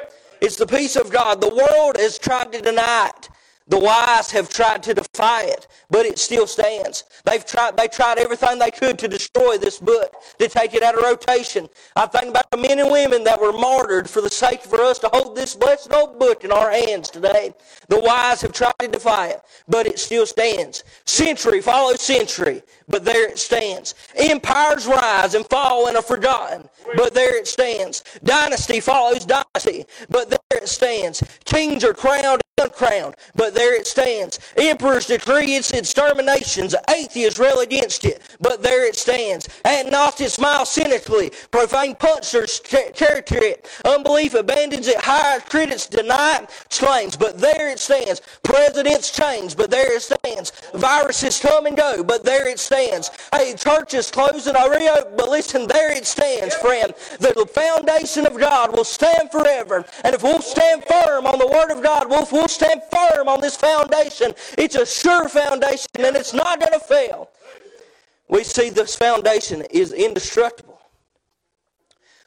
It's 0.41 0.55
the 0.55 0.67
peace 0.67 0.95
of 0.95 1.11
God. 1.11 1.41
The 1.41 1.49
world 1.49 1.97
has 1.97 2.17
tried 2.17 2.53
to 2.53 2.61
deny 2.61 3.11
it. 3.17 3.29
The 3.69 3.79
wise 3.79 4.31
have 4.31 4.49
tried 4.49 4.81
to 4.83 4.95
defy 4.95 5.43
it, 5.43 5.67
but 5.91 6.07
it 6.07 6.17
still 6.17 6.47
stands. 6.47 7.03
They've 7.23 7.45
tried, 7.45 7.77
they 7.77 7.87
tried 7.87 8.17
everything 8.17 8.57
they 8.57 8.71
could 8.71 8.97
to 8.97 9.07
destroy 9.07 9.59
this 9.59 9.77
book, 9.77 10.15
to 10.39 10.47
take 10.47 10.73
it 10.73 10.81
out 10.81 10.95
of 10.95 11.03
rotation. 11.03 11.69
I 11.95 12.07
think 12.07 12.29
about 12.29 12.49
the 12.49 12.57
men 12.57 12.79
and 12.79 12.89
women 12.89 13.23
that 13.25 13.39
were 13.39 13.53
martyred 13.53 14.09
for 14.09 14.21
the 14.21 14.29
sake 14.29 14.63
for 14.63 14.81
us 14.81 14.97
to 14.99 15.09
hold 15.13 15.35
this 15.35 15.55
blessed 15.55 15.93
old 15.93 16.17
book 16.17 16.43
in 16.43 16.51
our 16.51 16.71
hands 16.71 17.11
today. 17.11 17.53
The 17.89 17.99
wise 17.99 18.41
have 18.41 18.53
tried 18.53 18.73
to 18.79 18.87
defy 18.87 19.27
it, 19.29 19.41
but 19.67 19.85
it 19.85 19.99
still 19.99 20.25
stands. 20.25 20.83
Century 21.05 21.61
follows 21.61 22.01
century, 22.01 22.63
but 22.87 23.05
there 23.05 23.29
it 23.29 23.37
stands. 23.37 23.93
Empires 24.15 24.87
rise 24.87 25.35
and 25.35 25.45
fall 25.47 25.87
and 25.87 25.95
are 25.95 26.01
forgotten, 26.01 26.67
but 26.95 27.13
there 27.13 27.37
it 27.37 27.47
stands. 27.47 28.03
Dynasty 28.23 28.79
follows 28.79 29.25
dynasty, 29.25 29.85
but 30.09 30.31
there 30.31 30.39
it 30.53 30.67
stands. 30.67 31.23
Kings 31.45 31.83
are 31.83 31.93
crowned 31.93 32.41
uncrowned, 32.59 33.15
but 33.35 33.53
there 33.53 33.75
it 33.75 33.87
stands. 33.87 34.39
Emperors 34.57 35.07
decree 35.07 35.55
its 35.55 35.71
exterminations. 35.71 36.75
Atheists 36.89 37.39
rail 37.39 37.59
against 37.59 38.05
it, 38.05 38.21
but 38.39 38.61
there 38.61 38.87
it 38.87 38.95
stands. 38.95 39.47
Agnostics 39.65 40.33
smile 40.33 40.65
cynically. 40.65 41.31
Profane 41.51 41.95
punchers 41.95 42.59
character 42.59 43.37
it. 43.43 43.67
Unbelief 43.85 44.33
abandons 44.33 44.87
it. 44.87 44.97
Higher 44.99 45.39
critics 45.39 45.87
deny 45.87 46.41
it. 46.43 46.49
Claims, 46.69 47.15
but 47.17 47.39
there 47.39 47.69
it 47.69 47.79
stands. 47.79 48.21
Presidents 48.43 49.11
change, 49.11 49.55
but 49.57 49.71
there 49.71 49.95
it 49.95 50.01
stands. 50.01 50.18
Viruses 50.73 51.39
come 51.39 51.65
and 51.65 51.75
go, 51.77 52.03
but 52.03 52.23
there 52.23 52.47
it 52.47 52.59
stands. 52.59 53.11
Hey, 53.33 53.53
churches 53.55 54.11
close 54.11 54.47
and 54.47 54.57
reopen, 54.57 55.13
but 55.17 55.29
listen, 55.29 55.67
there 55.67 55.95
it 55.95 56.05
stands, 56.05 56.55
friend. 56.55 56.93
The 57.19 57.45
foundation 57.53 58.25
of 58.25 58.37
God 58.37 58.75
will 58.75 58.83
stand 58.83 59.31
forever. 59.31 59.85
And 60.03 60.15
if 60.15 60.23
we'll 60.23 60.41
stand 60.41 60.83
firm 60.85 61.25
on 61.25 61.39
the 61.39 61.47
Word 61.47 61.71
of 61.71 61.83
God, 61.83 62.09
we'll, 62.09 62.27
we'll 62.31 62.47
stand 62.47 62.81
firm 62.91 63.27
on 63.27 63.41
this 63.41 63.55
foundation. 63.55 64.33
It's 64.57 64.75
a 64.75 64.85
sure 64.85 65.27
foundation 65.29 65.87
and 65.99 66.15
it's 66.15 66.33
not 66.33 66.59
going 66.59 66.73
to 66.73 66.85
fail. 66.85 67.29
We 68.27 68.43
see 68.43 68.69
this 68.69 68.95
foundation 68.95 69.63
is 69.71 69.91
indestructible. 69.91 70.79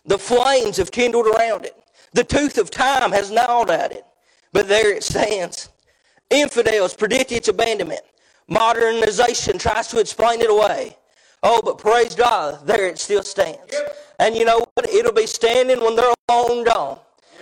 The 0.04 0.18
flames 0.18 0.78
have 0.78 0.90
kindled 0.90 1.26
around 1.26 1.64
it. 1.64 1.76
The 2.12 2.24
tooth 2.24 2.58
of 2.58 2.70
time 2.70 3.12
has 3.12 3.30
gnawed 3.30 3.70
at 3.70 3.92
it. 3.92 4.04
But 4.52 4.68
there 4.68 4.92
it 4.92 5.04
stands. 5.04 5.68
Infidels 6.32 6.94
predict 6.94 7.30
its 7.30 7.48
abandonment. 7.48 8.00
Modernization 8.48 9.58
tries 9.58 9.88
to 9.88 10.00
explain 10.00 10.40
it 10.40 10.50
away. 10.50 10.96
Oh, 11.42 11.60
but 11.62 11.78
praise 11.78 12.14
God, 12.14 12.66
there 12.66 12.86
it 12.86 12.98
still 12.98 13.22
stands. 13.22 13.74
And 14.18 14.34
you 14.34 14.44
know 14.44 14.64
what? 14.74 14.88
It'll 14.88 15.12
be 15.12 15.26
standing 15.26 15.80
when 15.80 15.94
they're 15.94 16.14
long 16.28 16.64
gone. 16.64 16.98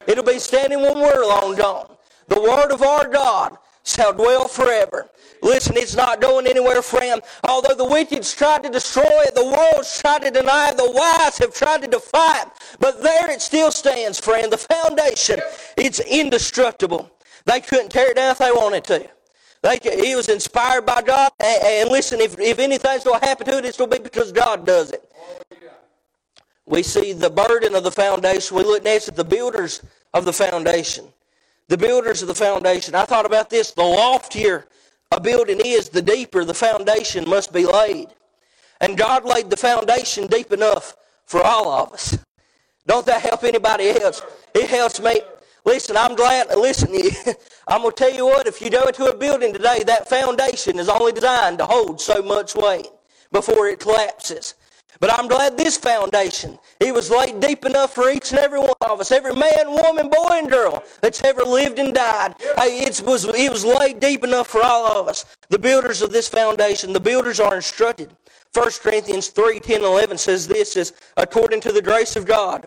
It'll 0.07 0.25
be 0.25 0.39
standing 0.39 0.81
when 0.81 0.99
we're 0.99 1.25
long 1.25 1.55
gone. 1.55 1.97
The 2.29 2.41
word 2.41 2.73
of 2.73 2.83
our 2.83 3.07
God 3.07 3.57
shall 3.85 4.13
dwell 4.13 4.49
forever. 4.49 5.09
Listen, 5.43 5.77
it's 5.77 5.95
not 5.95 6.21
going 6.21 6.47
anywhere, 6.47 6.83
friend. 6.83 7.23
Although 7.49 7.75
the 7.75 7.85
wicked 7.85 8.23
tried 8.25 8.63
to 8.65 8.71
destroy 8.71 9.23
it, 9.23 9.35
the 9.35 9.45
world's 9.45 10.01
tried 10.01 10.23
to 10.23 10.31
deny 10.31 10.71
it, 10.71 10.77
the 10.77 10.91
wise 10.91 11.39
have 11.39 11.55
tried 11.55 11.83
to 11.83 11.89
defy 11.89 12.43
it. 12.43 12.49
But 12.79 13.03
there 13.03 13.31
it 13.31 13.41
still 13.41 13.71
stands, 13.71 14.19
friend. 14.19 14.53
The 14.53 14.59
foundation, 14.59 15.41
it's 15.77 16.01
indestructible. 16.01 17.11
They 17.47 17.61
couldn't 17.61 17.91
tear 17.91 18.11
it 18.11 18.17
down 18.17 18.33
if 18.33 18.39
they 18.39 18.51
wanted 18.53 18.85
to. 18.85 19.09
They, 19.63 19.79
he 19.83 20.15
was 20.15 20.29
inspired 20.29 20.87
by 20.87 21.03
God. 21.03 21.33
And, 21.41 21.63
and 21.65 21.91
listen, 21.91 22.21
if, 22.21 22.39
if 22.39 22.59
anything's 22.59 23.05
going 23.05 23.21
to 23.21 23.27
happen 23.27 23.47
to 23.47 23.59
it, 23.59 23.65
it's 23.65 23.77
going 23.77 23.91
to 23.91 23.99
be 23.99 24.03
because 24.03 24.33
God 24.33 24.67
does 24.67 24.93
it. 24.93 25.05
We 26.67 26.83
see 26.83 27.13
the 27.13 27.31
burden 27.31 27.75
of 27.75 27.85
the 27.85 27.91
foundation. 27.91 28.57
We 28.57 28.63
look 28.63 28.85
next 28.85 29.09
at 29.09 29.17
the 29.17 29.25
builders 29.25 29.83
of 30.15 30.25
the 30.25 30.33
foundation. 30.33 31.07
The 31.69 31.77
builders 31.77 32.23
of 32.23 32.29
the 32.29 32.35
foundation. 32.35 32.95
I 32.95 33.05
thought 33.05 33.27
about 33.27 33.51
this. 33.51 33.73
The 33.73 33.83
loftier 33.83 34.67
a 35.13 35.21
building 35.21 35.61
is, 35.65 35.89
the 35.89 36.03
deeper 36.03 36.45
the 36.45 36.55
foundation 36.55 37.29
must 37.29 37.53
be 37.53 37.67
laid. 37.67 38.09
And 38.81 38.97
God 38.97 39.25
laid 39.25 39.51
the 39.51 39.57
foundation 39.57 40.29
deep 40.29 40.53
enough 40.53 40.95
for 41.27 41.43
all 41.43 41.69
of 41.73 41.93
us. 41.93 42.17
Don't 42.87 43.05
that 43.07 43.21
help 43.23 43.43
anybody 43.43 43.91
else? 43.91 44.23
It 44.55 44.71
helps 44.71 45.01
me. 45.01 45.21
Listen, 45.65 45.97
I'm 45.97 46.15
glad. 46.15 46.49
Listen, 46.57 46.89
I'm 47.69 47.83
going 47.83 47.93
to 47.93 47.97
tell 47.97 48.15
you 48.15 48.27
what, 48.27 48.47
if 48.47 48.61
you 48.61 48.71
go 48.71 48.85
into 48.85 49.05
a 49.07 49.17
building 49.17 49.53
today, 49.53 49.83
that 49.87 50.09
foundation 50.09 50.79
is 50.79 50.89
only 50.89 51.13
designed 51.13 51.59
to 51.59 51.67
hold 51.67 52.01
so 52.01 52.23
much 52.23 52.55
weight 52.55 52.89
before 53.33 53.69
it 53.69 53.81
collapses. 53.81 54.55
But 55.01 55.19
I'm 55.19 55.29
glad 55.29 55.57
this 55.57 55.79
foundation, 55.79 56.59
it 56.79 56.93
was 56.93 57.11
laid 57.11 57.41
deep 57.41 57.65
enough 57.65 57.95
for 57.95 58.11
each 58.11 58.33
and 58.33 58.39
every 58.39 58.61
one 58.61 58.75
of 58.83 59.01
us, 59.01 59.11
every 59.11 59.35
man, 59.35 59.71
woman, 59.71 60.11
boy, 60.11 60.29
and 60.33 60.51
girl 60.51 60.85
that's 61.01 61.25
ever 61.25 61.43
lived 61.43 61.79
and 61.79 61.95
died. 61.95 62.35
It 62.39 63.01
was, 63.07 63.25
it 63.25 63.51
was 63.51 63.65
laid 63.65 63.99
deep 64.01 64.25
enough 64.25 64.49
for 64.49 64.63
all 64.63 65.01
of 65.01 65.09
us. 65.09 65.25
The 65.49 65.59
builders 65.59 66.03
of 66.03 66.13
this 66.13 66.29
foundation, 66.29 66.93
the 66.93 67.01
builders 67.01 67.41
are 67.41 67.57
instructed. 67.57 68.15
1 68.53 68.71
Corinthians 68.83 69.29
3, 69.29 69.61
10, 69.61 69.85
11 69.85 70.19
says 70.19 70.47
this, 70.47 70.77
is, 70.77 70.93
according 71.17 71.63
to 71.63 71.73
the 71.73 71.81
grace 71.81 72.17
of 72.17 72.27
God, 72.27 72.67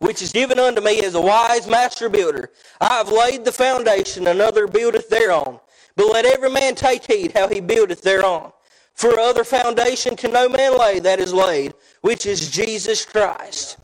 which 0.00 0.22
is 0.22 0.32
given 0.32 0.58
unto 0.58 0.80
me 0.80 1.02
as 1.02 1.14
a 1.14 1.20
wise 1.20 1.68
master 1.68 2.08
builder. 2.08 2.50
I 2.80 2.94
have 2.94 3.12
laid 3.12 3.44
the 3.44 3.52
foundation, 3.52 4.26
another 4.26 4.66
buildeth 4.66 5.08
thereon. 5.08 5.60
But 5.94 6.10
let 6.10 6.24
every 6.24 6.50
man 6.50 6.74
take 6.74 7.04
heed 7.04 7.32
how 7.32 7.48
he 7.48 7.60
buildeth 7.60 8.02
thereon. 8.02 8.52
For 8.94 9.18
other 9.20 9.44
foundation 9.44 10.16
can 10.16 10.32
no 10.32 10.48
man 10.48 10.76
lay 10.78 11.00
that 11.00 11.20
is 11.20 11.32
laid, 11.32 11.74
which 12.00 12.26
is 12.26 12.50
Jesus 12.50 13.04
Christ. 13.04 13.78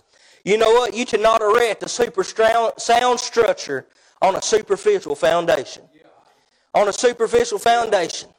You 0.44 0.56
know 0.56 0.70
what? 0.70 0.94
You 0.94 1.04
cannot 1.04 1.42
erect 1.42 1.82
a 1.82 1.88
super 1.88 2.24
sound 2.24 3.20
structure 3.20 3.86
on 4.22 4.36
a 4.36 4.42
superficial 4.42 5.14
foundation. 5.14 5.82
On 6.74 6.88
a 6.88 6.92
superficial 6.92 7.58
foundation. 7.58 8.30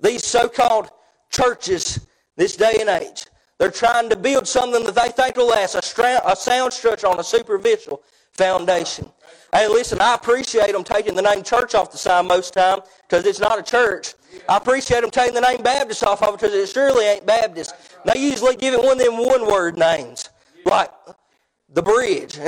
These 0.00 0.24
so-called 0.24 0.90
churches 1.30 2.06
this 2.36 2.56
day 2.56 2.76
and 2.80 2.88
age, 2.88 3.26
they're 3.62 3.70
trying 3.70 4.10
to 4.10 4.16
build 4.16 4.48
something 4.48 4.82
that 4.82 4.96
they 4.96 5.08
think 5.10 5.36
will 5.36 5.46
last, 5.46 5.76
a, 5.76 5.82
stra- 5.82 6.20
a 6.26 6.34
sound 6.34 6.72
structure 6.72 7.06
on 7.06 7.20
a 7.20 7.22
superficial 7.22 8.02
foundation. 8.32 9.08
Hey, 9.52 9.68
listen, 9.68 10.00
I 10.00 10.16
appreciate 10.16 10.72
them 10.72 10.82
taking 10.82 11.14
the 11.14 11.22
name 11.22 11.44
church 11.44 11.76
off 11.76 11.92
the 11.92 11.96
sign 11.96 12.26
most 12.26 12.54
time 12.54 12.80
because 13.08 13.24
it's 13.24 13.38
not 13.38 13.60
a 13.60 13.62
church. 13.62 14.14
I 14.48 14.56
appreciate 14.56 15.02
them 15.02 15.12
taking 15.12 15.34
the 15.34 15.42
name 15.42 15.62
Baptist 15.62 16.02
off 16.02 16.24
of 16.24 16.30
it 16.30 16.40
because 16.40 16.52
it 16.52 16.70
surely 16.70 17.04
ain't 17.04 17.24
Baptist. 17.24 17.76
They 18.04 18.18
usually 18.18 18.56
give 18.56 18.74
it 18.74 18.82
one 18.82 18.98
of 19.00 19.06
them 19.06 19.18
one-word 19.18 19.78
names, 19.78 20.28
like 20.66 20.90
the 21.72 21.82
bridge, 21.82 22.40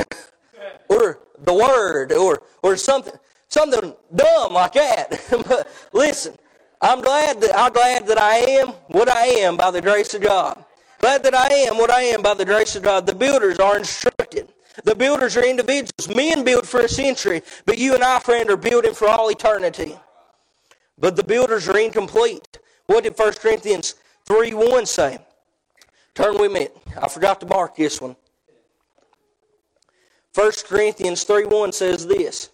or 0.89 1.21
the 1.39 1.55
word, 1.55 2.11
or 2.11 2.43
or 2.65 2.77
something 2.77 3.15
something 3.47 3.95
dumb 4.13 4.53
like 4.53 4.73
that. 4.73 5.25
but 5.47 5.69
listen, 5.93 6.35
I'm 6.83 7.03
glad 7.03 7.41
that 7.41 7.57
I'm 7.57 7.73
glad 7.73 8.05
that 8.09 8.19
I 8.19 8.39
am 8.39 8.71
what 8.89 9.09
I 9.09 9.27
am 9.27 9.57
by 9.57 9.71
the 9.71 9.81
grace 9.81 10.13
of 10.15 10.21
God. 10.23 10.65
Glad 11.05 11.23
that 11.25 11.35
I 11.35 11.53
am 11.53 11.77
what 11.77 11.91
I 11.91 12.01
am 12.01 12.23
by 12.23 12.33
the 12.33 12.47
grace 12.47 12.77
of 12.77 12.83
God. 12.83 13.05
The 13.05 13.15
builders 13.15 13.59
are 13.59 13.77
instructed. 13.77 14.49
The 14.85 14.95
builders 14.95 15.37
are 15.37 15.45
individuals. 15.45 16.09
Men 16.09 16.45
build 16.45 16.67
for 16.67 16.81
a 16.81 16.89
century, 16.89 17.43
but 17.67 17.77
you 17.77 17.95
and 17.95 18.03
I, 18.03 18.21
friend, 18.21 18.49
are 18.49 18.57
building 18.57 18.95
for 18.95 19.09
all 19.09 19.29
eternity. 19.29 19.99
But 20.99 21.15
the 21.15 21.23
builders 21.23 21.69
are 21.69 21.77
incomplete. 21.77 22.59
What 22.87 23.05
did 23.05 23.19
1 23.19 23.33
Corinthians 23.35 23.97
3 24.25 24.55
1 24.55 24.87
say? 24.87 25.19
Turn 26.15 26.39
with 26.39 26.51
me. 26.51 26.69
I 26.99 27.07
forgot 27.09 27.39
to 27.41 27.47
mark 27.47 27.77
this 27.77 28.01
one. 28.01 28.17
1 30.35 30.53
Corinthians 30.67 31.25
3 31.25 31.45
1 31.45 31.73
says 31.73 32.07
this. 32.07 32.49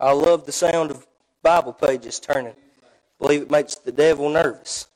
I 0.00 0.10
love 0.10 0.44
the 0.44 0.50
sound 0.50 0.90
of 0.90 1.06
Bible 1.42 1.72
pages 1.72 2.20
turning. 2.20 2.52
I 2.52 2.86
believe 3.18 3.42
it 3.42 3.50
makes 3.50 3.76
the 3.76 3.92
devil 3.92 4.28
nervous. 4.28 4.86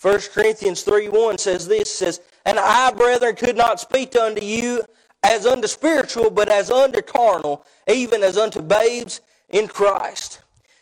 1 0.00 0.18
Corinthians 0.34 0.82
3 0.82 1.08
1 1.08 1.38
says 1.38 1.68
this 1.68 1.92
says, 1.92 2.20
And 2.44 2.58
I, 2.58 2.90
brethren, 2.92 3.36
could 3.36 3.56
not 3.56 3.80
speak 3.80 4.16
unto 4.16 4.44
you 4.44 4.82
as 5.22 5.46
unto 5.46 5.68
spiritual, 5.68 6.30
but 6.30 6.48
as 6.48 6.70
unto 6.70 7.00
carnal, 7.02 7.64
even 7.88 8.22
as 8.22 8.36
unto 8.36 8.60
babes 8.60 9.20
in 9.50 9.68
Christ. 9.68 10.40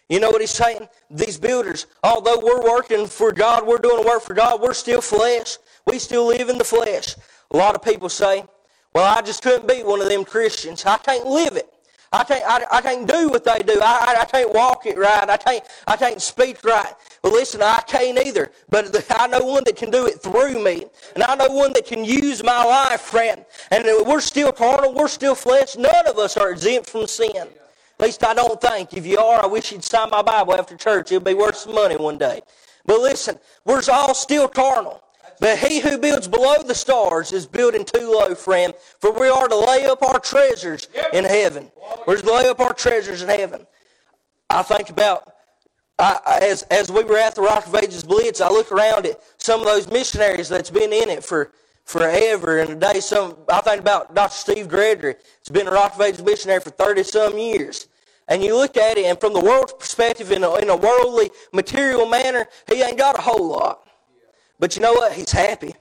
You 0.09 0.19
know 0.19 0.31
what 0.31 0.41
he's 0.41 0.51
saying? 0.51 0.89
These 1.11 1.39
builders, 1.39 1.87
although 2.03 2.41
we're 2.43 2.63
working 2.63 3.07
for 3.07 3.31
God, 3.31 3.67
we're 3.67 3.79
doing 3.79 4.05
work 4.05 4.23
for 4.23 4.35
God, 4.35 4.61
we're 4.61 4.75
still 4.75 5.01
flesh. 5.01 5.59
We 5.87 5.99
still 5.99 6.27
live 6.27 6.49
in 6.49 6.59
the 6.59 6.65
flesh. 6.65 7.15
A 7.53 7.57
lot 7.57 7.75
of 7.75 7.83
people 7.83 8.09
say, 8.09 8.45
well, 8.95 9.17
I 9.17 9.23
just 9.23 9.43
couldn't 9.43 9.69
be 9.69 9.83
one 9.83 10.01
of 10.01 10.09
them 10.09 10.25
Christians. 10.25 10.85
I 10.85 10.99
can't 10.99 11.27
live 11.27 11.57
it. 11.57 11.69
I 12.13 12.25
can't, 12.25 12.45
I, 12.45 12.79
I 12.79 12.81
can't 12.81 13.07
do 13.09 13.29
what 13.29 13.45
they 13.45 13.59
do. 13.59 13.81
I, 13.81 14.17
I, 14.17 14.23
I 14.23 14.25
can't 14.25 14.53
walk 14.53 14.85
it 14.85 14.99
right. 14.99 15.31
I 15.31 15.37
can't, 15.37 15.65
I 15.87 15.97
can't 15.97 16.21
speak 16.21 16.65
right. 16.65 16.93
Well, 17.23 17.33
listen, 17.33 17.63
I 17.63 17.83
can't 17.87 18.19
either. 18.27 18.51
But 18.69 18.93
the, 18.93 19.05
I 19.11 19.29
know 19.29 19.39
one 19.45 19.63
that 19.65 19.77
can 19.77 19.91
do 19.91 20.07
it 20.07 20.21
through 20.21 20.63
me. 20.63 20.87
And 21.15 21.23
I 21.23 21.37
know 21.37 21.49
one 21.49 21.73
that 21.75 21.87
can 21.87 22.05
use 22.05 22.43
my 22.43 22.65
life, 22.65 23.01
friend. 23.01 23.45
And 23.71 23.85
we're 24.07 24.21
still 24.21 24.51
carnal. 24.51 24.93
We're 24.93 25.07
still 25.07 25.37
flesh. 25.37 25.77
None 25.77 26.07
of 26.09 26.19
us 26.19 26.37
are 26.37 26.51
exempt 26.51 26.91
from 26.91 27.07
sin. 27.07 27.37
At 27.37 28.07
least 28.07 28.25
I 28.25 28.35
don't 28.35 28.61
think. 28.61 28.93
If 28.95 29.07
you 29.07 29.19
are, 29.19 29.45
I 29.45 29.47
wish 29.47 29.71
you'd 29.71 29.85
sign 29.85 30.11
my 30.11 30.23
Bible 30.23 30.55
after 30.55 30.77
church. 30.77 31.13
It'll 31.13 31.25
be 31.25 31.35
worth 31.35 31.57
some 31.57 31.75
money 31.75 31.97
one 31.97 32.19
day. 32.19 32.41
But 32.87 33.01
listen, 33.01 33.39
we're 33.65 33.83
all 33.93 34.15
still 34.15 34.49
carnal. 34.49 35.01
But 35.41 35.59
he 35.59 35.81
who 35.81 35.97
builds 35.97 36.29
below 36.29 36.63
the 36.63 36.75
stars 36.75 37.33
is 37.33 37.47
building 37.47 37.85
too 37.87 38.13
low, 38.13 38.35
friend. 38.35 38.75
For 39.01 39.11
we 39.11 39.29
are 39.29 39.49
to 39.49 39.57
lay 39.57 39.87
up 39.87 40.03
our 40.03 40.21
treasures 40.21 40.89
in 41.15 41.25
heaven. 41.25 41.73
We're 42.07 42.19
to 42.19 42.33
lay 42.33 42.49
up 42.49 42.61
our 42.61 42.75
treasures 42.75 43.23
in 43.23 43.31
heaven. 43.31 43.67
I 44.51 44.63
think 44.63 44.91
about 44.91 45.33
I, 45.99 46.41
as 46.43 46.63
as 46.65 46.91
we 46.93 47.05
were 47.05 47.19
at 47.19 47.35
the 47.35 47.43
Rock 47.43 47.67
of 47.67 47.75
Ages 47.75 48.05
Blitz, 48.05 48.41
I 48.41 48.49
look 48.49 48.71
around 48.71 49.07
at 49.07 49.21
some 49.39 49.61
of 49.61 49.67
those 49.67 49.91
missionaries 49.91 50.49
that's 50.49 50.71
been 50.71 50.93
in 50.93 51.09
it 51.09 51.25
for 51.25 51.53
forever 51.85 52.59
and 52.59 52.71
a 52.71 52.75
day. 52.75 53.01
Some 53.01 53.37
I 53.49 53.61
think 53.63 53.81
about 53.81 54.15
Dr. 54.15 54.35
Steve 54.35 54.69
Gregory. 54.69 55.15
He's 55.41 55.51
been 55.51 55.69
a 55.69 55.73
Rock 55.73 55.95
of 55.95 56.01
Ages 56.03 56.23
missionary 56.23 56.61
for 56.61 56.71
thirty 56.71 57.03
some 57.03 57.39
years. 57.39 57.89
And 58.29 58.43
you 58.43 58.55
look 58.55 58.77
at 58.77 58.97
it, 58.97 59.07
and 59.07 59.19
from 59.19 59.33
the 59.33 59.41
world's 59.41 59.73
perspective, 59.73 60.31
in 60.31 60.45
a, 60.45 60.55
in 60.57 60.71
a 60.71 60.77
worldly, 60.77 61.33
material 61.53 62.07
manner, 62.07 62.47
he 62.69 62.81
ain't 62.81 62.97
got 62.97 63.19
a 63.19 63.21
whole 63.21 63.49
lot. 63.49 63.90
But 64.61 64.77
you 64.77 64.83
know 64.83 64.93
what? 64.93 65.13
He's 65.13 65.33
happy. 65.33 65.75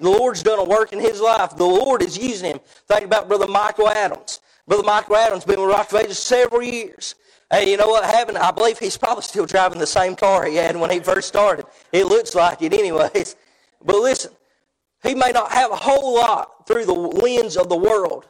The 0.00 0.10
Lord's 0.10 0.42
done 0.42 0.58
a 0.58 0.64
work 0.64 0.92
in 0.92 0.98
his 0.98 1.20
life. 1.20 1.56
The 1.56 1.64
Lord 1.64 2.02
is 2.02 2.18
using 2.18 2.50
him. 2.52 2.60
Think 2.88 3.04
about 3.04 3.28
Brother 3.28 3.46
Michael 3.46 3.88
Adams. 3.88 4.40
Brother 4.66 4.82
Michael 4.82 5.16
Adams 5.16 5.44
been 5.44 5.60
with 5.60 5.70
Rock 5.70 5.92
Ages 5.94 6.18
several 6.18 6.62
years. 6.62 7.14
Hey, 7.50 7.70
you 7.70 7.76
know 7.76 7.86
what 7.86 8.04
happened? 8.04 8.38
I 8.38 8.50
believe 8.50 8.78
he's 8.78 8.96
probably 8.96 9.22
still 9.22 9.46
driving 9.46 9.78
the 9.78 9.86
same 9.86 10.16
car 10.16 10.44
he 10.46 10.56
had 10.56 10.76
when 10.76 10.90
he 10.90 10.98
first 10.98 11.28
started. 11.28 11.66
It 11.92 12.06
looks 12.06 12.34
like 12.34 12.60
it 12.62 12.72
anyways. 12.72 13.36
But 13.84 13.96
listen, 13.96 14.32
he 15.02 15.14
may 15.14 15.30
not 15.30 15.52
have 15.52 15.70
a 15.70 15.76
whole 15.76 16.14
lot 16.14 16.66
through 16.66 16.86
the 16.86 16.92
lens 16.92 17.56
of 17.56 17.68
the 17.68 17.76
world. 17.76 18.26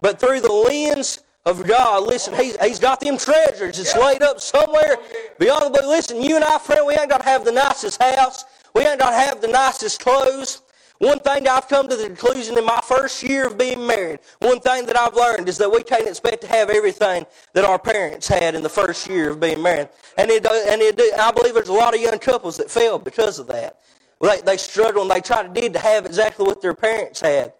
But 0.00 0.18
through 0.18 0.40
the 0.40 0.52
lens 0.52 1.20
of 1.44 1.66
God, 1.66 2.06
listen, 2.06 2.34
he's, 2.34 2.56
he's 2.62 2.78
got 2.78 3.00
them 3.00 3.18
treasures. 3.18 3.78
It's 3.78 3.94
laid 3.96 4.22
up 4.22 4.40
somewhere 4.40 4.96
beyond 5.38 5.74
the 5.74 5.80
blue. 5.80 5.90
Listen, 5.90 6.22
you 6.22 6.36
and 6.36 6.44
I, 6.44 6.58
friend, 6.58 6.86
we 6.86 6.94
ain't 6.94 7.10
got 7.10 7.18
to 7.18 7.24
have 7.24 7.44
the 7.44 7.52
nicest 7.52 8.02
house. 8.02 8.44
We 8.74 8.82
ain't 8.82 8.98
got 8.98 9.10
to 9.10 9.16
have 9.16 9.40
the 9.40 9.48
nicest 9.48 10.00
clothes. 10.00 10.62
One 10.98 11.18
thing 11.18 11.48
I've 11.48 11.68
come 11.68 11.88
to 11.88 11.96
the 11.96 12.06
conclusion 12.06 12.56
in 12.56 12.64
my 12.64 12.80
first 12.82 13.22
year 13.22 13.46
of 13.46 13.58
being 13.58 13.84
married, 13.86 14.20
one 14.38 14.60
thing 14.60 14.86
that 14.86 14.96
I've 14.98 15.14
learned 15.14 15.48
is 15.48 15.58
that 15.58 15.70
we 15.70 15.82
can't 15.82 16.06
expect 16.06 16.40
to 16.42 16.46
have 16.48 16.70
everything 16.70 17.26
that 17.52 17.64
our 17.64 17.78
parents 17.78 18.28
had 18.28 18.54
in 18.54 18.62
the 18.62 18.68
first 18.68 19.08
year 19.08 19.30
of 19.30 19.40
being 19.40 19.60
married. 19.60 19.88
And, 20.16 20.30
it, 20.30 20.46
and 20.46 20.80
it, 20.80 21.00
I 21.18 21.32
believe 21.32 21.54
there's 21.54 21.68
a 21.68 21.72
lot 21.72 21.94
of 21.94 22.00
young 22.00 22.18
couples 22.18 22.56
that 22.58 22.70
fail 22.70 22.98
because 22.98 23.38
of 23.38 23.48
that. 23.48 23.80
They, 24.20 24.40
they 24.40 24.56
struggle 24.56 25.02
and 25.02 25.10
they 25.10 25.20
try 25.20 25.42
to 25.42 25.48
did 25.48 25.72
to 25.74 25.80
have 25.80 26.06
exactly 26.06 26.46
what 26.46 26.62
their 26.62 26.74
parents 26.74 27.20
had 27.20 27.52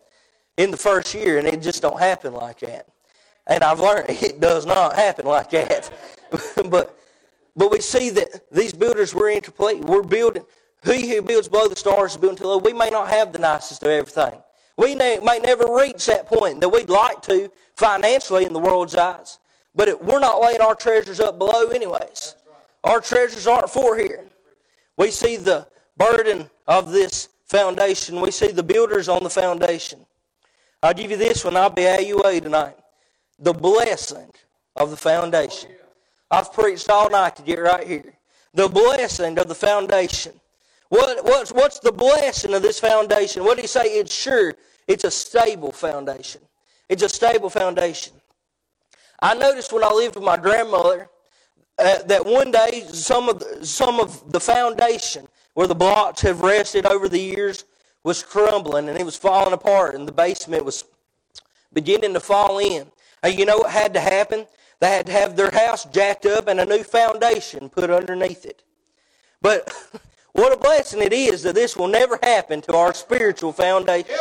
in 0.57 0.71
the 0.71 0.77
first 0.77 1.13
year, 1.13 1.39
and 1.39 1.47
it 1.47 1.61
just 1.61 1.83
don't 1.83 1.99
happen 1.99 2.33
like 2.33 2.61
that. 2.61 2.87
And 3.47 3.63
I've 3.63 3.81
learned 3.81 4.07
it 4.09 4.41
does 4.41 4.65
not 4.65 4.95
happen 4.95 5.27
like 5.27 5.51
that. 5.51 5.93
but 6.71 6.99
but 7.57 7.71
we 7.71 7.81
see 7.81 8.11
that 8.11 8.51
these 8.51 8.73
builders 8.73 9.15
were 9.15 9.29
interplay. 9.29 9.75
We're 9.75 10.03
building. 10.03 10.45
He 10.85 11.09
who 11.09 11.23
builds 11.23 11.49
below 11.49 11.69
the 11.69 11.77
stars 11.77 12.13
is 12.13 12.17
building 12.19 12.39
to 12.39 12.49
low. 12.49 12.59
We 12.59 12.73
may 12.73 12.91
not 12.91 13.09
have 13.09 13.33
the 13.33 13.39
nicest 13.39 13.83
of 13.83 13.89
everything. 13.89 14.39
We 14.77 14.95
may 14.95 15.19
never 15.43 15.75
reach 15.75 16.07
that 16.07 16.27
point 16.27 16.61
that 16.61 16.69
we'd 16.69 16.91
like 16.91 17.23
to 17.23 17.51
financially 17.77 18.45
in 18.45 18.53
the 18.53 18.59
world's 18.59 18.95
eyes. 18.95 19.39
But 19.75 19.89
it, 19.89 20.05
we're 20.05 20.21
not 20.21 20.41
laying 20.41 20.61
our 20.61 20.75
treasures 20.75 21.21
up 21.21 21.39
below, 21.39 21.69
anyways. 21.69 22.35
Our 22.83 23.01
treasures 23.01 23.47
aren't 23.47 23.71
for 23.71 23.97
here. 23.97 24.25
We 24.97 25.11
see 25.11 25.37
the 25.37 25.67
burden 25.97 26.51
of 26.67 26.93
this 26.93 27.29
foundation. 27.47 28.21
We 28.21 28.31
see 28.31 28.53
the 28.53 28.63
builders 28.63 29.09
on 29.09 29.23
the 29.23 29.31
foundation. 29.31 30.05
I'll 30.83 30.95
give 30.95 31.11
you 31.11 31.17
this 31.17 31.45
one. 31.45 31.57
I'll 31.57 31.71
be 31.71 31.83
AUA 31.83 32.43
tonight. 32.43 32.77
The 33.39 33.53
blessing 33.53 34.31
of 34.77 34.91
the 34.91 34.97
foundation. 34.97 35.71
I've 36.31 36.53
preached 36.53 36.91
all 36.91 37.11
night 37.11 37.37
to 37.37 37.43
get 37.43 37.59
right 37.59 37.87
here. 37.87 38.15
The 38.53 38.69
blessing 38.69 39.39
of 39.39 39.49
the 39.49 39.55
foundation. 39.55 40.41
What, 40.89 41.25
what's, 41.25 41.53
what's 41.53 41.79
the 41.79 41.93
blessing 41.93 42.55
of 42.55 42.63
this 42.63 42.79
foundation? 42.79 43.45
What 43.45 43.57
do 43.57 43.63
you 43.63 43.69
say? 43.69 43.85
It's 43.99 44.15
sure. 44.15 44.55
It's 44.87 45.05
a 45.05 45.11
stable 45.11 45.73
foundation. 45.73 46.43
It's 46.89 47.03
a 47.03 47.09
stable 47.09 47.51
foundation. 47.51 48.13
I 49.21 49.35
noticed 49.35 49.73
when 49.73 49.83
I 49.83 49.91
lived 49.91 50.17
with 50.17 50.25
my 50.25 50.37
grandmother 50.37 51.09
uh, 51.79 52.03
that 52.03 52.25
one 52.25 52.51
day 52.51 52.85
some 52.89 53.29
of 53.29 53.41
the, 53.41 53.65
some 53.67 53.99
of 53.99 54.31
the 54.31 54.41
foundation 54.41 55.27
where 55.55 55.67
the 55.67 55.75
blocks 55.75 56.21
have 56.23 56.43
rested 56.43 56.87
over 56.87 57.09
the 57.09 57.19
years 57.19 57.65
was 58.03 58.23
crumbling 58.23 58.89
and 58.89 58.99
it 58.99 59.05
was 59.05 59.17
falling 59.17 59.55
apart 59.55 59.95
and 59.95 60.07
the 60.07 60.13
basement 60.13 60.65
was 60.65 60.85
beginning 61.73 62.13
to 62.13 62.21
fall 62.21 62.59
in. 62.59 62.87
And 63.23 63.39
you 63.39 63.47
know 63.47 63.59
what 63.59 63.71
had 63.71 63.95
to 63.95 64.01
happen? 64.01 64.47
They 64.81 64.91
had 64.91 65.07
to 65.07 65.13
have 65.13 65.37
their 65.37 65.51
house 65.51 65.85
jacked 65.87 66.27
up 66.27 66.47
and 66.47 66.61
a 66.61 66.67
new 66.67 66.83
foundation 66.85 67.71
put 67.71 67.89
underneath 67.91 68.45
it. 68.45 68.63
But 69.41 69.73
what 70.35 70.53
a 70.53 70.57
blessing 70.57 71.01
it 71.01 71.13
is 71.13 71.43
that 71.45 71.55
this 71.55 71.77
will 71.77 71.89
never 71.89 72.19
happen 72.23 72.61
to 72.63 72.77
our 72.77 72.93
spiritual 72.93 73.53
foundation. 73.53 74.15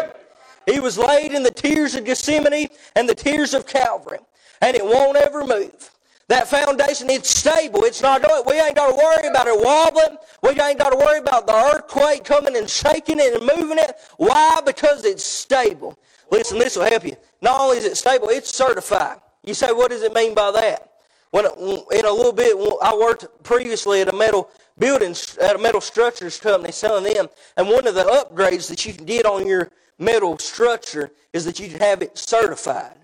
He 0.66 0.80
was 0.80 0.98
laid 0.98 1.34
in 1.34 1.44
the 1.44 1.52
tears 1.52 1.96
of 1.96 2.06
Gethsemane 2.06 2.70
and 2.96 3.10
the 3.10 3.16
tears 3.16 3.54
of 3.54 3.68
Calvary, 3.68 4.20
and 4.62 4.78
it 4.78 4.86
won't 4.86 5.18
ever 5.18 5.46
move. 5.46 5.92
That 6.30 6.48
foundation, 6.48 7.10
it's 7.10 7.30
stable. 7.30 7.84
It's 7.84 8.02
not 8.02 8.22
going. 8.22 8.44
We 8.48 8.60
ain't 8.62 8.76
got 8.76 8.90
to 8.90 8.96
worry 8.96 9.28
about 9.28 9.48
it 9.48 9.60
wobbling. 9.60 10.18
We 10.42 10.52
ain't 10.52 10.80
got 10.80 10.92
to 10.92 10.98
worry 10.98 11.20
about 11.20 11.48
the 11.48 11.54
earthquake 11.54 12.24
coming 12.24 12.56
and 12.56 12.70
shaking 12.70 13.20
it 13.20 13.34
and 13.34 13.42
moving 13.42 13.78
it. 13.78 13.98
Why? 14.18 14.62
Because 14.66 15.04
it's 15.04 15.24
stable. 15.24 16.00
Listen, 16.32 16.60
this 16.60 16.78
will 16.78 16.86
help 16.86 17.06
you. 17.06 17.18
Not 17.42 17.60
only 17.60 17.78
is 17.78 17.86
it 17.86 17.98
stable, 17.98 18.30
it's 18.30 18.56
certified. 18.56 19.18
You 19.44 19.54
say, 19.54 19.74
what 19.74 19.92
does 19.92 20.02
it 20.02 20.14
mean 20.14 20.34
by 20.34 20.52
that? 20.52 20.92
When 21.32 21.46
in 21.46 22.06
a 22.06 22.12
little 22.12 22.32
bit, 22.32 22.56
I 22.82 22.96
worked 22.96 23.26
previously 23.44 24.02
at 24.02 24.08
a 24.08 24.16
metal 24.16 24.50
building, 24.78 25.16
a 25.42 25.56
uh, 25.56 25.58
metal 25.58 25.82
structures 25.82 26.40
company 26.40 26.72
selling 26.72 27.14
them, 27.14 27.28
and 27.58 27.68
one 27.68 27.88
of 27.88 27.96
the 27.96 28.04
upgrades 28.04 28.68
that 28.70 28.86
you 28.86 28.94
can 28.94 29.06
get 29.06 29.26
on 29.26 29.48
your 29.48 29.72
metal 30.00 30.38
structure 30.38 31.12
is 31.32 31.46
that 31.46 31.60
you 31.60 31.70
can 31.70 31.80
have 31.80 32.02
it 32.02 32.18
certified. 32.18 32.96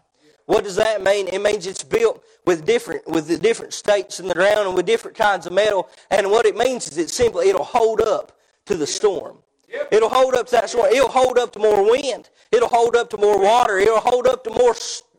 What 0.46 0.64
does 0.64 0.76
that 0.78 1.04
mean? 1.04 1.28
It 1.28 1.42
means 1.42 1.68
it's 1.68 1.84
built 1.84 2.24
with 2.46 2.66
different 2.66 3.08
with 3.08 3.28
the 3.28 3.38
different 3.38 3.72
stakes 3.72 4.20
in 4.20 4.28
the 4.28 4.34
ground 4.34 4.68
and 4.68 4.76
with 4.76 4.88
different 4.88 5.16
kinds 5.16 5.46
of 5.46 5.54
metal. 5.54 5.88
And 6.10 6.32
what 6.32 6.48
it 6.48 6.58
means 6.58 6.88
is 6.88 6.98
it 6.98 7.12
simply 7.12 7.50
it'll 7.50 7.64
hold 7.64 8.02
up 8.02 8.40
to 8.66 8.76
the 8.76 8.88
storm. 8.88 9.38
It'll 9.92 10.10
hold 10.10 10.34
up 10.34 10.48
to 10.48 10.52
that 10.54 10.70
storm. 10.72 10.88
It'll 10.92 11.08
hold 11.08 11.38
up 11.38 11.52
to 11.52 11.60
more 11.60 11.88
wind. 11.92 12.30
It'll 12.52 12.68
hold 12.68 12.96
up 12.96 13.12
to 13.12 13.18
more 13.18 13.40
water. 13.40 13.78
It'll 13.78 14.00
hold 14.00 14.26
up 14.26 14.44
to 14.46 14.50
more 14.50 14.74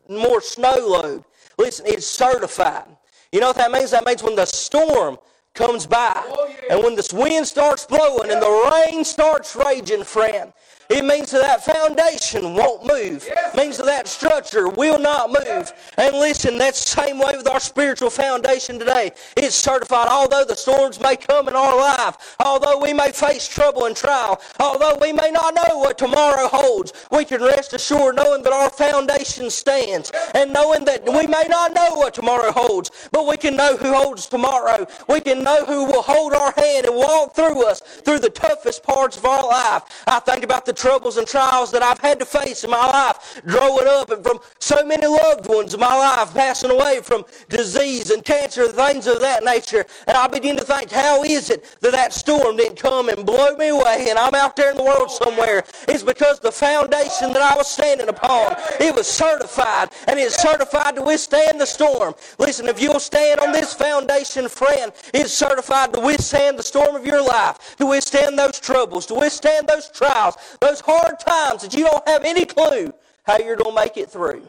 more 0.09 0.41
snow 0.41 0.75
load. 0.85 1.23
Listen, 1.57 1.85
it's 1.87 2.05
certified. 2.05 2.97
You 3.31 3.39
know 3.39 3.47
what 3.47 3.57
that 3.57 3.71
means? 3.71 3.91
That 3.91 4.05
means 4.05 4.21
when 4.21 4.35
the 4.35 4.45
storm 4.45 5.17
comes 5.53 5.85
by. 5.85 6.13
Oh, 6.15 6.53
and 6.69 6.83
when 6.83 6.95
this 6.95 7.13
wind 7.13 7.47
starts 7.47 7.85
blowing 7.85 8.31
and 8.31 8.41
the 8.41 8.71
rain 8.71 9.03
starts 9.03 9.55
raging, 9.55 10.03
friend, 10.03 10.53
it 10.91 11.05
means 11.05 11.31
that 11.31 11.41
that 11.41 11.63
foundation 11.63 12.53
won't 12.53 12.83
move. 12.83 13.27
It 13.27 13.55
means 13.55 13.77
that 13.77 13.85
that 13.85 14.07
structure 14.07 14.67
will 14.69 14.99
not 14.99 15.29
move. 15.29 15.71
And 15.97 16.15
listen, 16.15 16.57
that's 16.57 16.83
the 16.83 17.01
same 17.01 17.17
way 17.19 17.33
with 17.35 17.47
our 17.47 17.59
spiritual 17.59 18.09
foundation 18.09 18.77
today. 18.77 19.11
It's 19.37 19.55
certified. 19.55 20.07
Although 20.09 20.45
the 20.45 20.55
storms 20.55 20.99
may 20.99 21.15
come 21.15 21.47
in 21.47 21.55
our 21.55 21.77
life, 21.77 22.35
although 22.43 22.79
we 22.79 22.93
may 22.93 23.11
face 23.11 23.47
trouble 23.47 23.85
and 23.85 23.95
trial, 23.95 24.41
although 24.59 24.97
we 24.99 25.13
may 25.13 25.31
not 25.31 25.55
know 25.55 25.77
what 25.77 25.97
tomorrow 25.97 26.47
holds, 26.47 26.93
we 27.11 27.25
can 27.25 27.41
rest 27.41 27.73
assured 27.73 28.15
knowing 28.15 28.43
that 28.43 28.53
our 28.53 28.69
foundation 28.69 29.49
stands 29.49 30.11
and 30.35 30.51
knowing 30.51 30.85
that 30.85 31.05
we 31.05 31.27
may 31.27 31.45
not 31.49 31.73
know 31.73 31.89
what 31.95 32.13
tomorrow 32.13 32.51
holds, 32.51 32.91
but 33.11 33.27
we 33.27 33.37
can 33.37 33.55
know 33.55 33.77
who 33.77 33.93
holds 33.93 34.27
tomorrow. 34.27 34.85
We 35.07 35.21
can 35.21 35.43
know 35.43 35.65
who 35.65 35.85
will 35.85 36.01
hold 36.01 36.33
our 36.33 36.51
hand 36.57 36.85
and 36.85 36.95
walk 36.95 37.35
through 37.35 37.65
us 37.67 37.79
through 37.79 38.19
the 38.19 38.29
toughest 38.29 38.83
parts 38.83 39.17
of 39.17 39.25
our 39.25 39.47
life. 39.47 39.83
I 40.07 40.19
think 40.19 40.43
about 40.43 40.65
the 40.65 40.73
troubles 40.81 41.17
and 41.17 41.27
trials 41.27 41.71
that 41.71 41.83
I've 41.83 41.99
had 41.99 42.17
to 42.19 42.25
face 42.25 42.63
in 42.63 42.71
my 42.71 42.85
life 42.87 43.39
growing 43.45 43.87
up 43.87 44.09
and 44.09 44.23
from 44.23 44.39
so 44.57 44.83
many 44.83 45.05
loved 45.05 45.47
ones 45.47 45.75
in 45.75 45.79
my 45.79 45.95
life 45.95 46.33
passing 46.33 46.71
away 46.71 47.01
from 47.03 47.23
disease 47.49 48.09
and 48.09 48.25
cancer 48.25 48.63
and 48.63 48.73
things 48.73 49.05
of 49.05 49.19
that 49.19 49.43
nature. 49.43 49.85
And 50.07 50.17
I 50.17 50.27
begin 50.27 50.57
to 50.57 50.63
think, 50.63 50.89
how 50.89 51.23
is 51.23 51.51
it 51.51 51.77
that 51.81 51.91
that 51.91 52.13
storm 52.13 52.57
didn't 52.57 52.77
come 52.77 53.09
and 53.09 53.25
blow 53.25 53.55
me 53.57 53.67
away 53.67 54.07
and 54.09 54.17
I'm 54.17 54.33
out 54.33 54.55
there 54.55 54.71
in 54.71 54.77
the 54.77 54.83
world 54.83 55.11
somewhere? 55.11 55.63
It's 55.87 56.01
because 56.01 56.39
the 56.39 56.51
foundation 56.51 57.31
that 57.33 57.43
I 57.43 57.55
was 57.55 57.69
standing 57.69 58.09
upon, 58.09 58.55
it 58.79 58.95
was 58.95 59.05
certified 59.05 59.89
and 60.07 60.19
it's 60.19 60.41
certified 60.41 60.95
to 60.95 61.03
withstand 61.03 61.61
the 61.61 61.67
storm. 61.67 62.15
Listen, 62.39 62.67
if 62.67 62.81
you'll 62.81 62.99
stand 62.99 63.39
on 63.39 63.51
this 63.51 63.73
foundation, 63.73 64.49
friend, 64.49 64.91
it's 65.13 65.31
certified 65.31 65.93
to 65.93 65.99
withstand 65.99 66.57
the 66.57 66.63
storm 66.63 66.95
of 66.95 67.05
your 67.05 67.23
life, 67.23 67.75
to 67.77 67.85
withstand 67.85 68.39
those 68.39 68.59
troubles, 68.59 69.05
to 69.05 69.13
withstand 69.13 69.67
those 69.67 69.89
trials, 69.89 70.37
those 70.61 70.79
hard 70.79 71.19
times 71.19 71.63
that 71.63 71.73
you 71.73 71.83
don't 71.83 72.07
have 72.07 72.23
any 72.23 72.45
clue 72.45 72.93
how 73.23 73.37
you're 73.37 73.57
going 73.57 73.75
to 73.75 73.81
make 73.81 73.97
it 73.97 74.09
through. 74.09 74.43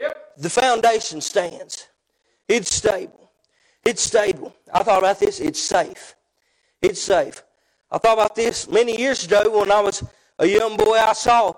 Yep. 0.00 0.38
The 0.38 0.50
foundation 0.50 1.20
stands. 1.20 1.88
It's 2.48 2.74
stable. 2.74 3.30
It's 3.84 4.02
stable. 4.02 4.54
I 4.72 4.82
thought 4.82 4.98
about 4.98 5.18
this. 5.18 5.40
It's 5.40 5.60
safe. 5.60 6.14
It's 6.80 7.02
safe. 7.02 7.42
I 7.90 7.98
thought 7.98 8.14
about 8.14 8.34
this 8.34 8.68
many 8.68 8.98
years 8.98 9.24
ago 9.26 9.58
when 9.58 9.70
I 9.70 9.80
was 9.80 10.04
a 10.38 10.46
young 10.46 10.76
boy. 10.76 10.96
I 10.96 11.12
saw, 11.12 11.52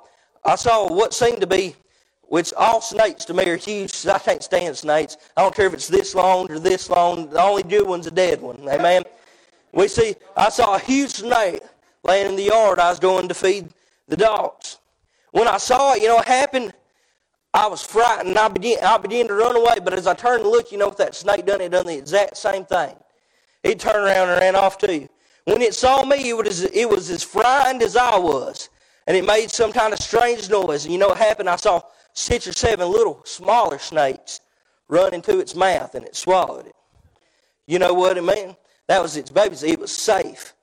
I 0.44 0.56
saw 0.56 0.92
what 0.92 1.14
seemed 1.14 1.40
to 1.42 1.46
be, 1.46 1.76
which 2.22 2.52
all 2.54 2.80
snakes 2.80 3.24
to 3.26 3.34
me 3.34 3.48
are 3.48 3.56
huge. 3.56 4.06
I 4.06 4.18
can't 4.18 4.42
stand 4.42 4.76
snakes. 4.76 5.16
I 5.36 5.42
don't 5.42 5.54
care 5.54 5.66
if 5.66 5.74
it's 5.74 5.88
this 5.88 6.14
long 6.14 6.50
or 6.50 6.58
this 6.58 6.88
long. 6.88 7.28
The 7.28 7.42
only 7.42 7.62
good 7.62 7.86
one's 7.86 8.06
a 8.06 8.10
dead 8.10 8.40
one. 8.40 8.66
Amen. 8.68 9.04
We 9.72 9.88
see, 9.88 10.14
I 10.36 10.48
saw 10.48 10.76
a 10.76 10.78
huge 10.78 11.10
snake 11.10 11.60
laying 12.04 12.28
in 12.28 12.36
the 12.36 12.44
yard. 12.44 12.78
I 12.78 12.90
was 12.90 12.98
going 12.98 13.28
to 13.28 13.34
feed 13.34 13.68
the 14.08 14.16
dogs. 14.16 14.78
When 15.32 15.48
I 15.48 15.56
saw 15.56 15.94
it, 15.94 16.02
you 16.02 16.08
know 16.08 16.16
what 16.16 16.28
happened? 16.28 16.72
I 17.52 17.66
was 17.66 17.82
frightened. 17.82 18.36
I 18.36 18.48
began, 18.48 18.82
I 18.84 18.98
began 18.98 19.28
to 19.28 19.34
run 19.34 19.56
away. 19.56 19.76
But 19.82 19.94
as 19.94 20.06
I 20.06 20.14
turned 20.14 20.42
to 20.42 20.48
look, 20.48 20.72
you 20.72 20.78
know 20.78 20.88
what 20.88 20.98
that 20.98 21.14
snake 21.14 21.46
done? 21.46 21.60
It 21.60 21.70
done 21.70 21.86
the 21.86 21.96
exact 21.96 22.36
same 22.36 22.64
thing. 22.64 22.94
It 23.62 23.78
turned 23.78 24.04
around 24.04 24.28
and 24.28 24.40
ran 24.40 24.56
off 24.56 24.78
too. 24.78 25.08
When 25.44 25.62
it 25.62 25.74
saw 25.74 26.04
me, 26.04 26.30
it 26.30 26.36
was, 26.36 26.62
it 26.62 26.88
was 26.88 27.10
as 27.10 27.22
frightened 27.22 27.82
as 27.82 27.96
I 27.96 28.18
was. 28.18 28.70
And 29.06 29.16
it 29.16 29.24
made 29.24 29.50
some 29.50 29.72
kind 29.72 29.92
of 29.92 29.98
strange 29.98 30.48
noise. 30.50 30.84
And 30.84 30.92
you 30.92 30.98
know 30.98 31.08
what 31.08 31.18
happened? 31.18 31.48
I 31.48 31.56
saw 31.56 31.82
six 32.12 32.46
or 32.46 32.52
seven 32.52 32.90
little 32.90 33.20
smaller 33.24 33.78
snakes 33.78 34.40
run 34.88 35.14
into 35.14 35.38
its 35.38 35.54
mouth 35.54 35.94
and 35.94 36.04
it 36.04 36.16
swallowed 36.16 36.66
it. 36.66 36.74
You 37.66 37.78
know 37.78 37.94
what 37.94 38.16
it 38.16 38.24
meant? 38.24 38.56
That 38.88 39.02
was 39.02 39.16
its 39.16 39.30
babies. 39.30 39.62
It 39.62 39.80
was 39.80 39.94
safe 39.94 40.54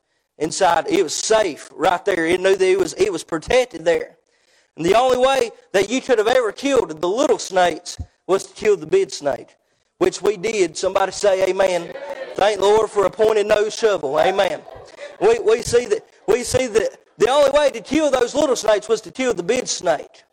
inside. 0.41 0.87
It 0.89 1.03
was 1.03 1.15
safe 1.15 1.69
right 1.73 2.03
there. 2.03 2.25
It 2.25 2.41
knew 2.41 2.57
that 2.57 2.67
it 2.67 2.77
was, 2.77 2.93
it 2.93 3.11
was 3.11 3.23
protected 3.23 3.85
there. 3.85 4.17
And 4.75 4.85
the 4.85 4.95
only 4.95 5.17
way 5.17 5.51
that 5.71 5.89
you 5.89 6.01
could 6.01 6.17
have 6.17 6.27
ever 6.27 6.51
killed 6.51 6.89
the 6.99 7.07
little 7.07 7.39
snakes 7.39 7.97
was 8.27 8.47
to 8.47 8.53
kill 8.53 8.75
the 8.75 8.85
big 8.85 9.11
snake, 9.11 9.55
which 9.99 10.21
we 10.21 10.37
did. 10.37 10.75
Somebody 10.75 11.11
say 11.11 11.47
amen. 11.49 11.93
Thank 12.35 12.59
Lord 12.59 12.89
for 12.89 13.05
a 13.05 13.09
pointed 13.09 13.47
nose 13.47 13.75
shovel. 13.75 14.19
Amen. 14.19 14.61
We, 15.19 15.39
we 15.39 15.61
see 15.61 15.85
that 15.85 16.05
we 16.27 16.43
see 16.43 16.67
that 16.67 16.97
the 17.17 17.29
only 17.29 17.51
way 17.51 17.69
to 17.69 17.81
kill 17.81 18.09
those 18.09 18.33
little 18.33 18.55
snakes 18.55 18.89
was 18.89 19.01
to 19.01 19.11
kill 19.11 19.33
the 19.33 19.43
big 19.43 19.67
snake. 19.67 20.23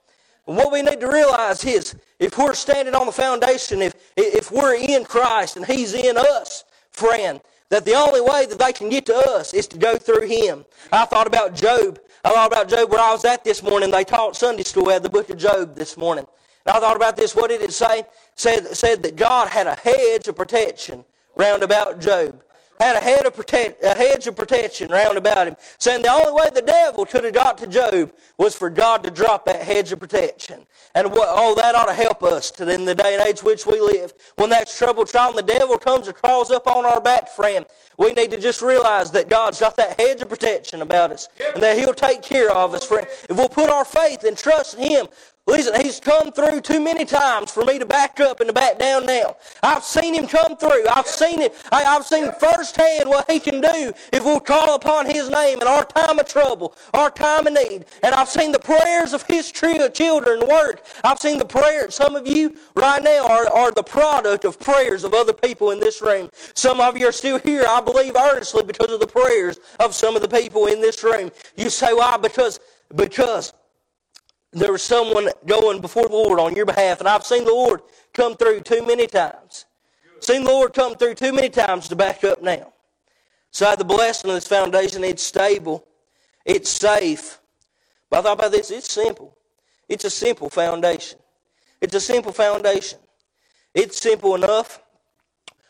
And 0.46 0.56
what 0.56 0.72
we 0.72 0.80
need 0.80 1.00
to 1.00 1.08
realize 1.08 1.64
is 1.64 1.94
if 2.18 2.38
we're 2.38 2.54
standing 2.54 2.94
on 2.94 3.06
the 3.06 3.12
foundation, 3.12 3.82
if, 3.82 3.94
if 4.16 4.50
we're 4.50 4.76
in 4.76 5.04
Christ 5.04 5.56
and 5.56 5.66
He's 5.66 5.92
in 5.92 6.16
us, 6.16 6.64
friend, 6.90 7.40
that 7.70 7.84
the 7.84 7.94
only 7.94 8.20
way 8.20 8.46
that 8.46 8.58
they 8.58 8.72
can 8.72 8.88
get 8.88 9.06
to 9.06 9.14
us 9.14 9.52
is 9.52 9.66
to 9.68 9.78
go 9.78 9.96
through 9.96 10.26
him. 10.26 10.64
I 10.92 11.04
thought 11.04 11.26
about 11.26 11.54
Job. 11.54 12.00
I 12.24 12.30
thought 12.30 12.50
about 12.50 12.68
Job 12.68 12.90
where 12.90 13.00
I 13.00 13.12
was 13.12 13.24
at 13.24 13.44
this 13.44 13.62
morning. 13.62 13.90
They 13.90 14.04
taught 14.04 14.36
Sunday 14.36 14.62
school 14.62 14.90
at 14.90 15.02
the 15.02 15.10
book 15.10 15.30
of 15.30 15.36
Job 15.36 15.74
this 15.74 15.96
morning. 15.96 16.26
And 16.66 16.76
I 16.76 16.80
thought 16.80 16.96
about 16.96 17.16
this. 17.16 17.34
What 17.34 17.50
did 17.50 17.62
it 17.62 17.72
say? 17.72 18.04
Said, 18.34 18.66
said 18.76 19.02
that 19.02 19.16
God 19.16 19.48
had 19.48 19.66
a 19.66 19.74
hedge 19.74 20.28
of 20.28 20.36
protection 20.36 21.04
round 21.36 21.62
about 21.62 22.00
Job. 22.00 22.42
Had 22.80 22.96
a, 22.96 23.00
head 23.00 23.26
of 23.26 23.34
protect, 23.34 23.82
a 23.82 23.94
hedge 23.94 24.26
of 24.26 24.36
protection 24.36 24.90
round 24.90 25.18
about 25.18 25.46
him, 25.46 25.56
saying 25.78 26.02
the 26.02 26.10
only 26.10 26.32
way 26.32 26.48
the 26.54 26.62
devil 26.62 27.04
could 27.04 27.24
have 27.24 27.34
got 27.34 27.58
to 27.58 27.66
Job 27.66 28.12
was 28.36 28.54
for 28.54 28.70
God 28.70 29.02
to 29.04 29.10
drop 29.10 29.44
that 29.46 29.62
hedge 29.62 29.92
of 29.92 30.00
protection. 30.00 30.66
And 30.94 31.10
what, 31.10 31.28
oh, 31.30 31.54
that 31.56 31.74
ought 31.74 31.86
to 31.86 31.92
help 31.92 32.22
us 32.22 32.50
in 32.60 32.84
the 32.84 32.94
day 32.94 33.14
and 33.14 33.26
age 33.26 33.42
which 33.42 33.66
we 33.66 33.80
live. 33.80 34.12
When 34.36 34.50
that's 34.50 34.76
trouble 34.76 35.04
trial 35.04 35.32
the 35.32 35.42
devil 35.42 35.78
comes 35.78 36.06
and 36.06 36.16
crawls 36.16 36.50
up 36.50 36.66
on 36.66 36.84
our 36.84 37.00
back, 37.00 37.28
friend, 37.28 37.66
we 37.98 38.12
need 38.12 38.30
to 38.30 38.40
just 38.40 38.62
realize 38.62 39.10
that 39.12 39.28
God's 39.28 39.60
got 39.60 39.76
that 39.76 40.00
hedge 40.00 40.20
of 40.22 40.28
protection 40.28 40.82
about 40.82 41.10
us 41.10 41.28
and 41.54 41.62
that 41.62 41.78
He'll 41.78 41.94
take 41.94 42.22
care 42.22 42.50
of 42.50 42.74
us, 42.74 42.84
friend. 42.84 43.06
If 43.28 43.36
we'll 43.36 43.48
put 43.48 43.70
our 43.70 43.84
faith 43.84 44.24
and 44.24 44.36
trust 44.36 44.74
in 44.74 44.90
Him, 44.90 45.06
Listen, 45.48 45.80
he's 45.80 45.98
come 45.98 46.30
through 46.30 46.60
too 46.60 46.78
many 46.78 47.06
times 47.06 47.50
for 47.50 47.64
me 47.64 47.78
to 47.78 47.86
back 47.86 48.20
up 48.20 48.40
and 48.40 48.48
to 48.48 48.52
back 48.52 48.78
down 48.78 49.06
now. 49.06 49.34
I've 49.62 49.82
seen 49.82 50.12
him 50.12 50.26
come 50.26 50.58
through. 50.58 50.86
I've 50.86 51.06
seen 51.06 51.40
it. 51.40 51.54
I, 51.72 51.84
have 51.84 52.04
seen 52.04 52.30
firsthand 52.38 53.08
what 53.08 53.30
he 53.30 53.40
can 53.40 53.62
do 53.62 53.94
if 54.12 54.26
we'll 54.26 54.40
call 54.40 54.74
upon 54.74 55.06
his 55.06 55.30
name 55.30 55.62
in 55.62 55.66
our 55.66 55.86
time 55.86 56.18
of 56.18 56.28
trouble, 56.28 56.74
our 56.92 57.10
time 57.10 57.46
of 57.46 57.54
need. 57.54 57.86
And 58.02 58.14
I've 58.14 58.28
seen 58.28 58.52
the 58.52 58.58
prayers 58.58 59.14
of 59.14 59.22
his 59.22 59.50
children 59.50 60.46
work. 60.46 60.84
I've 61.02 61.18
seen 61.18 61.38
the 61.38 61.46
prayers. 61.46 61.94
Some 61.94 62.14
of 62.14 62.26
you 62.26 62.54
right 62.74 63.02
now 63.02 63.26
are, 63.26 63.50
are 63.50 63.72
the 63.72 63.82
product 63.82 64.44
of 64.44 64.60
prayers 64.60 65.02
of 65.02 65.14
other 65.14 65.32
people 65.32 65.70
in 65.70 65.80
this 65.80 66.02
room. 66.02 66.28
Some 66.52 66.78
of 66.78 66.98
you 66.98 67.08
are 67.08 67.12
still 67.12 67.38
here, 67.38 67.64
I 67.66 67.80
believe 67.80 68.16
earnestly, 68.16 68.64
because 68.64 68.92
of 68.92 69.00
the 69.00 69.06
prayers 69.06 69.58
of 69.80 69.94
some 69.94 70.14
of 70.14 70.20
the 70.20 70.28
people 70.28 70.66
in 70.66 70.82
this 70.82 71.02
room. 71.02 71.30
You 71.56 71.70
say, 71.70 71.94
why? 71.94 72.18
Because, 72.18 72.60
because 72.94 73.54
there 74.52 74.72
was 74.72 74.82
someone 74.82 75.28
going 75.46 75.80
before 75.80 76.08
the 76.08 76.14
Lord 76.14 76.40
on 76.40 76.56
your 76.56 76.66
behalf, 76.66 77.00
and 77.00 77.08
I've 77.08 77.24
seen 77.24 77.44
the 77.44 77.52
Lord 77.52 77.82
come 78.14 78.36
through 78.36 78.60
too 78.60 78.84
many 78.86 79.06
times. 79.06 79.66
Seen 80.20 80.44
the 80.44 80.50
Lord 80.50 80.72
come 80.72 80.96
through 80.96 81.14
too 81.14 81.32
many 81.32 81.48
times 81.48 81.88
to 81.88 81.96
back 81.96 82.24
up 82.24 82.42
now. 82.42 82.72
So 83.50 83.66
I 83.66 83.70
had 83.70 83.78
the 83.78 83.84
blessing 83.84 84.30
of 84.30 84.36
this 84.36 84.46
foundation. 84.46 85.04
It's 85.04 85.22
stable. 85.22 85.86
It's 86.44 86.70
safe. 86.70 87.40
But 88.10 88.20
I 88.20 88.22
thought 88.22 88.38
about 88.38 88.52
this. 88.52 88.70
It's 88.70 88.90
simple. 88.90 89.36
It's 89.88 90.04
a 90.04 90.10
simple 90.10 90.50
foundation. 90.50 91.18
It's 91.80 91.94
a 91.94 92.00
simple 92.00 92.32
foundation. 92.32 92.98
It's 93.74 94.00
simple 94.00 94.34
enough 94.34 94.80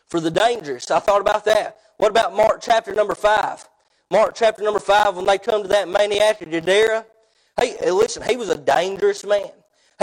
for 0.09 0.21
the 0.21 0.31
dangerous. 0.31 0.91
I 0.91 1.01
thought 1.01 1.21
about 1.21 1.45
that. 1.45 1.79
What 1.99 2.11
about 2.11 2.35
Mark 2.35 2.61
chapter 2.63 2.95
number 2.95 3.15
5? 3.15 3.69
Mark 4.11 4.35
chapter 4.35 4.63
number 4.63 4.81
5, 4.81 5.17
when 5.17 5.27
they 5.27 5.37
come 5.37 5.63
to 5.63 5.69
that 5.69 5.89
maniac 5.89 6.41
of 6.41 6.51
Gadara, 6.51 7.05
Hey, 7.59 7.91
listen, 7.91 8.23
he 8.23 8.37
was 8.37 8.49
a 8.51 8.57
dangerous 8.57 9.25
man. 9.25 9.51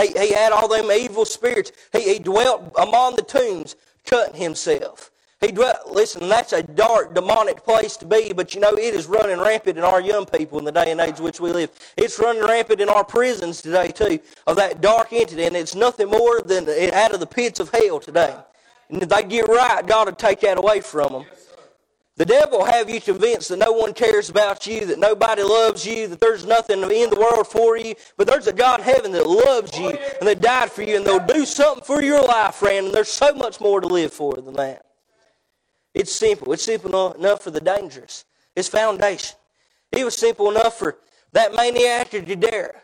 He, 0.00 0.08
he 0.08 0.32
had 0.32 0.52
all 0.52 0.68
them 0.68 0.90
evil 0.90 1.24
spirits. 1.24 1.72
He, 1.92 2.14
he 2.14 2.18
dwelt 2.18 2.72
among 2.78 3.16
the 3.16 3.22
tombs, 3.22 3.76
cutting 4.04 4.40
himself. 4.40 5.10
He 5.40 5.52
dwelt, 5.52 5.90
listen, 5.90 6.28
that's 6.28 6.52
a 6.54 6.62
dark, 6.62 7.14
demonic 7.14 7.62
place 7.62 7.96
to 7.98 8.06
be, 8.06 8.32
but 8.32 8.54
you 8.54 8.60
know, 8.60 8.72
it 8.72 8.94
is 8.94 9.06
running 9.06 9.38
rampant 9.38 9.76
in 9.76 9.84
our 9.84 10.00
young 10.00 10.24
people 10.24 10.58
in 10.58 10.64
the 10.64 10.72
day 10.72 10.90
and 10.90 11.00
age 11.00 11.18
in 11.18 11.24
which 11.24 11.40
we 11.40 11.52
live. 11.52 11.70
It's 11.96 12.18
running 12.18 12.42
rampant 12.42 12.80
in 12.80 12.88
our 12.88 13.04
prisons 13.04 13.60
today, 13.60 13.88
too, 13.88 14.18
of 14.46 14.56
that 14.56 14.80
dark 14.80 15.12
entity, 15.12 15.44
and 15.44 15.54
it's 15.54 15.74
nothing 15.74 16.08
more 16.08 16.40
than 16.40 16.66
out 16.94 17.12
of 17.12 17.20
the 17.20 17.26
pits 17.26 17.60
of 17.60 17.70
hell 17.70 18.00
today. 18.00 18.34
And 18.88 19.02
if 19.02 19.08
they 19.10 19.22
get 19.24 19.48
right, 19.48 19.86
God 19.86 20.08
will 20.08 20.14
take 20.14 20.40
that 20.40 20.58
away 20.58 20.80
from 20.80 21.12
them. 21.12 21.24
The 22.16 22.24
devil 22.24 22.64
have 22.64 22.88
you 22.88 22.98
convinced 22.98 23.50
that 23.50 23.58
no 23.58 23.72
one 23.72 23.92
cares 23.92 24.30
about 24.30 24.66
you, 24.66 24.86
that 24.86 24.98
nobody 24.98 25.42
loves 25.42 25.84
you, 25.84 26.08
that 26.08 26.18
there's 26.18 26.46
nothing 26.46 26.82
in 26.82 27.10
the 27.10 27.20
world 27.20 27.46
for 27.46 27.76
you. 27.76 27.94
But 28.16 28.26
there's 28.26 28.46
a 28.46 28.54
God 28.54 28.80
in 28.80 28.86
heaven 28.86 29.12
that 29.12 29.26
loves 29.26 29.78
you 29.78 29.90
and 29.90 30.26
that 30.26 30.40
died 30.40 30.72
for 30.72 30.82
you, 30.82 30.96
and 30.96 31.04
they'll 31.04 31.26
do 31.26 31.44
something 31.44 31.84
for 31.84 32.02
your 32.02 32.22
life, 32.22 32.54
friend. 32.54 32.86
And 32.86 32.94
there's 32.94 33.10
so 33.10 33.34
much 33.34 33.60
more 33.60 33.82
to 33.82 33.86
live 33.86 34.14
for 34.14 34.34
than 34.36 34.54
that. 34.54 34.86
It's 35.92 36.12
simple. 36.12 36.54
It's 36.54 36.64
simple 36.64 37.12
enough 37.12 37.42
for 37.42 37.50
the 37.50 37.60
dangerous. 37.60 38.24
It's 38.54 38.68
foundation. 38.68 39.36
It 39.92 40.02
was 40.02 40.16
simple 40.16 40.50
enough 40.50 40.78
for 40.78 40.96
that 41.32 41.54
maniac 41.54 42.14
of 42.14 42.24
Gadara. 42.24 42.80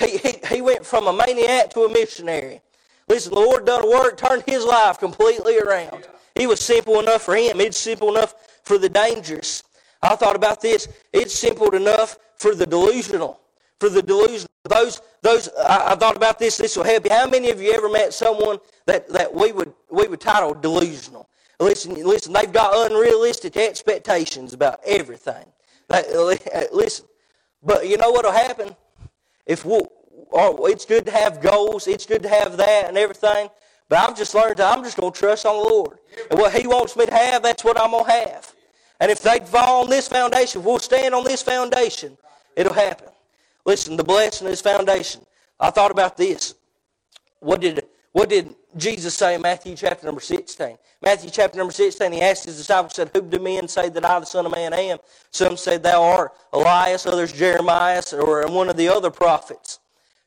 He, 0.00 0.18
he, 0.18 0.32
he 0.48 0.60
went 0.60 0.84
from 0.84 1.06
a 1.06 1.12
maniac 1.12 1.70
to 1.74 1.82
a 1.82 1.92
missionary. 1.92 2.60
Listen, 3.08 3.32
the 3.32 3.40
Lord 3.40 3.64
done 3.64 3.84
a 3.84 3.88
work, 3.88 4.16
turned 4.16 4.42
his 4.44 4.64
life 4.64 4.98
completely 4.98 5.58
around. 5.58 6.08
It 6.34 6.48
was 6.48 6.60
simple 6.60 6.98
enough 6.98 7.22
for 7.22 7.36
him. 7.36 7.60
It's 7.60 7.78
simple 7.78 8.16
enough 8.16 8.34
for 8.62 8.78
the 8.78 8.88
dangerous. 8.88 9.62
I 10.02 10.16
thought 10.16 10.36
about 10.36 10.60
this. 10.60 10.88
It's 11.12 11.34
simple 11.34 11.74
enough 11.74 12.18
for 12.36 12.54
the 12.54 12.66
delusional. 12.66 13.40
For 13.78 13.88
the 13.88 14.02
delusional. 14.02 14.50
Those, 14.64 15.00
those, 15.22 15.48
I, 15.58 15.92
I 15.92 15.94
thought 15.96 16.16
about 16.16 16.38
this. 16.38 16.56
This 16.56 16.76
will 16.76 16.84
help 16.84 17.04
you. 17.04 17.10
How 17.10 17.28
many 17.28 17.50
of 17.50 17.60
you 17.60 17.72
ever 17.72 17.88
met 17.88 18.12
someone 18.12 18.58
that, 18.86 19.08
that 19.08 19.32
we 19.32 19.52
would, 19.52 19.72
we 19.90 20.06
would 20.08 20.20
title 20.20 20.54
delusional? 20.54 21.28
Listen, 21.60 21.94
listen, 21.94 22.32
they've 22.32 22.52
got 22.52 22.90
unrealistic 22.90 23.56
expectations 23.56 24.52
about 24.52 24.80
everything. 24.84 25.44
listen, 26.72 27.06
but 27.62 27.88
you 27.88 27.96
know 27.96 28.10
what 28.10 28.24
will 28.24 28.32
happen? 28.32 28.74
If 29.46 29.64
we'll, 29.64 29.92
oh, 30.32 30.66
it's 30.66 30.84
good 30.84 31.06
to 31.06 31.12
have 31.12 31.40
goals, 31.40 31.86
it's 31.86 32.06
good 32.06 32.22
to 32.22 32.28
have 32.28 32.56
that 32.56 32.86
and 32.88 32.98
everything, 32.98 33.48
but 33.92 34.08
I've 34.08 34.16
just 34.16 34.34
learned 34.34 34.56
that 34.56 34.74
I'm 34.74 34.82
just 34.82 34.96
going 34.96 35.12
to 35.12 35.18
trust 35.18 35.44
on 35.44 35.62
the 35.62 35.68
Lord. 35.68 35.98
And 36.30 36.40
what 36.40 36.54
He 36.54 36.66
wants 36.66 36.96
me 36.96 37.04
to 37.04 37.12
have, 37.12 37.42
that's 37.42 37.62
what 37.62 37.78
I'm 37.78 37.90
going 37.90 38.06
to 38.06 38.10
have. 38.10 38.54
And 38.98 39.10
if 39.10 39.20
they 39.20 39.38
fall 39.40 39.82
on 39.82 39.90
this 39.90 40.08
foundation, 40.08 40.64
we'll 40.64 40.78
stand 40.78 41.14
on 41.14 41.24
this 41.24 41.42
foundation, 41.42 42.16
it'll 42.56 42.72
happen. 42.72 43.08
Listen, 43.66 43.98
the 43.98 44.02
blessing 44.02 44.48
is 44.48 44.62
foundation. 44.62 45.20
I 45.60 45.68
thought 45.68 45.90
about 45.90 46.16
this. 46.16 46.54
What 47.40 47.60
did, 47.60 47.84
what 48.12 48.30
did 48.30 48.54
Jesus 48.78 49.12
say 49.12 49.34
in 49.34 49.42
Matthew 49.42 49.76
chapter 49.76 50.06
number 50.06 50.22
16? 50.22 50.78
Matthew 51.02 51.28
chapter 51.28 51.58
number 51.58 51.74
16, 51.74 52.12
he 52.12 52.22
asked 52.22 52.46
his 52.46 52.56
disciples, 52.56 52.94
said, 52.94 53.10
Who 53.12 53.20
do 53.20 53.38
men 53.40 53.68
say 53.68 53.90
that 53.90 54.06
I, 54.06 54.20
the 54.20 54.24
Son 54.24 54.46
of 54.46 54.52
Man, 54.52 54.72
am? 54.72 55.00
Some 55.32 55.58
said, 55.58 55.82
Thou 55.82 56.02
art 56.02 56.32
Elias, 56.54 57.04
others 57.04 57.30
Jeremiah, 57.30 58.02
or 58.14 58.46
one 58.46 58.70
of 58.70 58.78
the 58.78 58.88
other 58.88 59.10
prophets. 59.10 59.80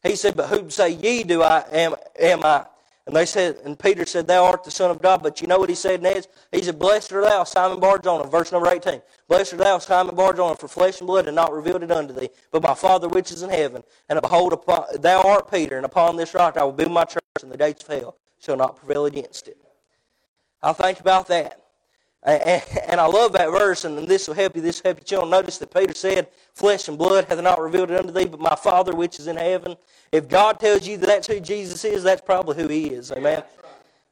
He 0.03 0.15
said, 0.15 0.37
But 0.37 0.49
who 0.49 0.69
say 0.69 0.91
ye 0.91 1.23
do 1.23 1.41
I 1.41 1.65
am, 1.71 1.95
am 2.19 2.45
I? 2.45 2.67
And 3.07 3.15
they 3.15 3.25
said, 3.27 3.57
and 3.63 3.77
Peter 3.77 4.03
said, 4.05 4.25
Thou 4.25 4.45
art 4.45 4.63
the 4.63 4.71
Son 4.71 4.89
of 4.89 4.99
God. 4.99 5.21
But 5.21 5.39
you 5.39 5.47
know 5.47 5.59
what 5.59 5.69
he 5.69 5.75
said 5.75 6.01
next? 6.01 6.27
He 6.51 6.63
said, 6.63 6.79
Blessed 6.79 7.11
are 7.11 7.21
thou, 7.21 7.43
Simon 7.43 7.79
Barjona, 7.79 8.27
verse 8.27 8.51
number 8.51 8.69
18. 8.69 9.01
Blessed 9.27 9.53
are 9.53 9.57
thou, 9.57 9.77
Simon 9.77 10.15
Barjona, 10.15 10.55
for 10.55 10.67
flesh 10.67 10.99
and 10.99 11.07
blood 11.07 11.25
had 11.25 11.35
not 11.35 11.53
revealed 11.53 11.83
it 11.83 11.91
unto 11.91 12.13
thee, 12.13 12.29
but 12.51 12.63
my 12.63 12.73
Father 12.73 13.07
which 13.07 13.31
is 13.31 13.43
in 13.43 13.51
heaven. 13.51 13.83
And 14.09 14.19
behold, 14.21 14.53
upon, 14.53 14.85
thou 14.99 15.21
art 15.21 15.51
Peter, 15.51 15.77
and 15.77 15.85
upon 15.85 16.15
this 16.15 16.33
rock 16.33 16.57
I 16.57 16.63
will 16.63 16.71
build 16.71 16.91
my 16.91 17.03
church, 17.03 17.21
and 17.43 17.51
the 17.51 17.57
gates 17.57 17.83
of 17.83 17.89
hell 17.89 18.17
shall 18.39 18.57
not 18.57 18.77
prevail 18.77 19.05
against 19.05 19.47
it. 19.47 19.57
I 20.63 20.73
think 20.73 20.99
about 20.99 21.27
that. 21.27 21.61
And 22.25 22.99
I 22.99 23.05
love 23.05 23.33
that 23.33 23.51
verse, 23.51 23.85
and 23.85 24.07
this 24.07 24.27
will 24.27 24.33
help 24.33 24.55
you. 24.55 24.61
This 24.61 24.81
will 24.81 24.89
help 24.89 24.99
you. 24.99 25.03
Children, 25.05 25.29
notice 25.29 25.59
that 25.59 25.71
Peter 25.71 25.93
said, 25.93 26.27
"Flesh 26.53 26.87
and 26.87 26.97
blood 26.97 27.25
hath 27.25 27.39
not 27.41 27.61
revealed 27.61 27.91
it 27.91 27.99
unto 27.99 28.11
thee, 28.11 28.25
but 28.25 28.39
my 28.39 28.55
Father 28.55 28.95
which 28.95 29.19
is 29.19 29.27
in 29.27 29.37
heaven." 29.37 29.77
If 30.11 30.27
God 30.27 30.59
tells 30.59 30.87
you 30.87 30.97
that 30.97 31.05
that's 31.05 31.27
who 31.27 31.39
Jesus 31.39 31.85
is, 31.85 32.01
that's 32.01 32.21
probably 32.21 32.55
who 32.55 32.67
He 32.67 32.87
is. 32.87 33.11
Amen. 33.11 33.43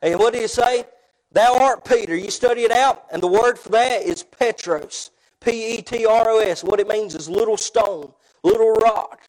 And 0.02 0.20
what 0.20 0.34
do 0.34 0.40
you 0.40 0.48
say? 0.48 0.86
Thou 1.32 1.58
art 1.58 1.86
Peter. 1.86 2.16
You 2.16 2.30
study 2.30 2.62
it 2.64 2.72
out, 2.72 3.06
and 3.12 3.22
the 3.22 3.28
word 3.28 3.58
for 3.58 3.70
that 3.70 4.04
is 4.04 4.22
Petros. 4.22 5.10
P 5.40 5.78
E 5.78 5.82
T 5.82 6.06
R 6.06 6.30
O 6.30 6.38
S. 6.38 6.64
What 6.64 6.80
it 6.80 6.88
means 6.88 7.16
is 7.16 7.28
little 7.28 7.58
stone, 7.58 8.14
little 8.44 8.74
rock. 8.74 9.22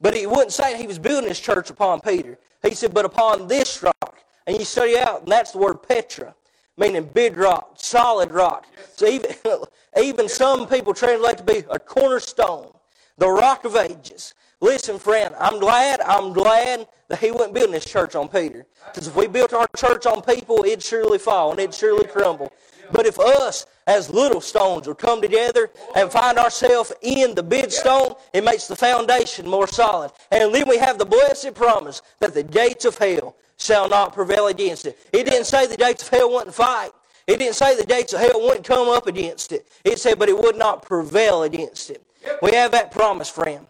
But 0.00 0.16
he 0.16 0.26
wouldn't 0.26 0.52
say 0.52 0.76
he 0.76 0.86
was 0.86 0.98
building 0.98 1.28
his 1.28 1.38
church 1.38 1.68
upon 1.68 2.00
Peter. 2.00 2.38
He 2.62 2.74
said, 2.74 2.94
but 2.94 3.04
upon 3.04 3.46
this 3.46 3.82
rock. 3.82 4.24
And 4.46 4.58
you 4.58 4.64
study 4.64 4.98
out, 4.98 5.22
and 5.22 5.30
that's 5.30 5.52
the 5.52 5.58
word 5.58 5.82
Petra 5.82 6.34
meaning 6.76 7.08
big 7.12 7.36
rock, 7.36 7.72
solid 7.76 8.30
rock. 8.30 8.66
So 8.96 9.06
even, 9.06 9.30
even 10.00 10.28
some 10.28 10.66
people 10.66 10.94
translate 10.94 11.38
to 11.38 11.44
be 11.44 11.64
a 11.70 11.78
cornerstone, 11.78 12.72
the 13.18 13.28
rock 13.28 13.64
of 13.64 13.76
ages. 13.76 14.34
Listen, 14.60 14.98
friend, 14.98 15.34
I'm 15.40 15.58
glad, 15.58 16.00
I'm 16.02 16.32
glad 16.32 16.86
that 17.08 17.18
he 17.18 17.32
wasn't 17.32 17.54
building 17.54 17.72
this 17.72 17.84
church 17.84 18.14
on 18.14 18.28
Peter. 18.28 18.64
Because 18.86 19.08
if 19.08 19.16
we 19.16 19.26
built 19.26 19.52
our 19.52 19.66
church 19.76 20.06
on 20.06 20.22
people, 20.22 20.64
it'd 20.64 20.82
surely 20.82 21.18
fall 21.18 21.50
and 21.50 21.58
it'd 21.58 21.74
surely 21.74 22.06
crumble. 22.06 22.52
But 22.92 23.06
if 23.06 23.18
us, 23.18 23.66
as 23.86 24.08
little 24.10 24.40
stones, 24.40 24.86
would 24.86 24.98
come 24.98 25.20
together 25.20 25.70
and 25.96 26.12
find 26.12 26.38
ourselves 26.38 26.92
in 27.00 27.34
the 27.34 27.42
big 27.42 27.72
stone, 27.72 28.14
it 28.32 28.44
makes 28.44 28.68
the 28.68 28.76
foundation 28.76 29.48
more 29.48 29.66
solid. 29.66 30.12
And 30.30 30.54
then 30.54 30.68
we 30.68 30.78
have 30.78 30.98
the 30.98 31.06
blessed 31.06 31.54
promise 31.54 32.02
that 32.20 32.34
the 32.34 32.42
gates 32.42 32.84
of 32.84 32.96
hell 32.98 33.34
shall 33.62 33.88
not 33.88 34.12
prevail 34.12 34.48
against 34.48 34.86
it. 34.86 34.98
It 35.12 35.24
didn't 35.24 35.44
say 35.44 35.66
the 35.66 35.76
gates 35.76 36.02
of 36.02 36.08
hell 36.08 36.32
wouldn't 36.32 36.54
fight. 36.54 36.90
It 37.26 37.38
didn't 37.38 37.54
say 37.54 37.76
the 37.76 37.86
gates 37.86 38.12
of 38.12 38.20
hell 38.20 38.40
wouldn't 38.40 38.66
come 38.66 38.88
up 38.88 39.06
against 39.06 39.52
it. 39.52 39.66
It 39.84 39.98
said, 39.98 40.18
but 40.18 40.28
it 40.28 40.36
would 40.36 40.56
not 40.56 40.82
prevail 40.82 41.44
against 41.44 41.90
it. 41.90 42.02
We 42.40 42.52
have 42.52 42.72
that 42.72 42.90
promise, 42.90 43.28
friend. 43.28 43.66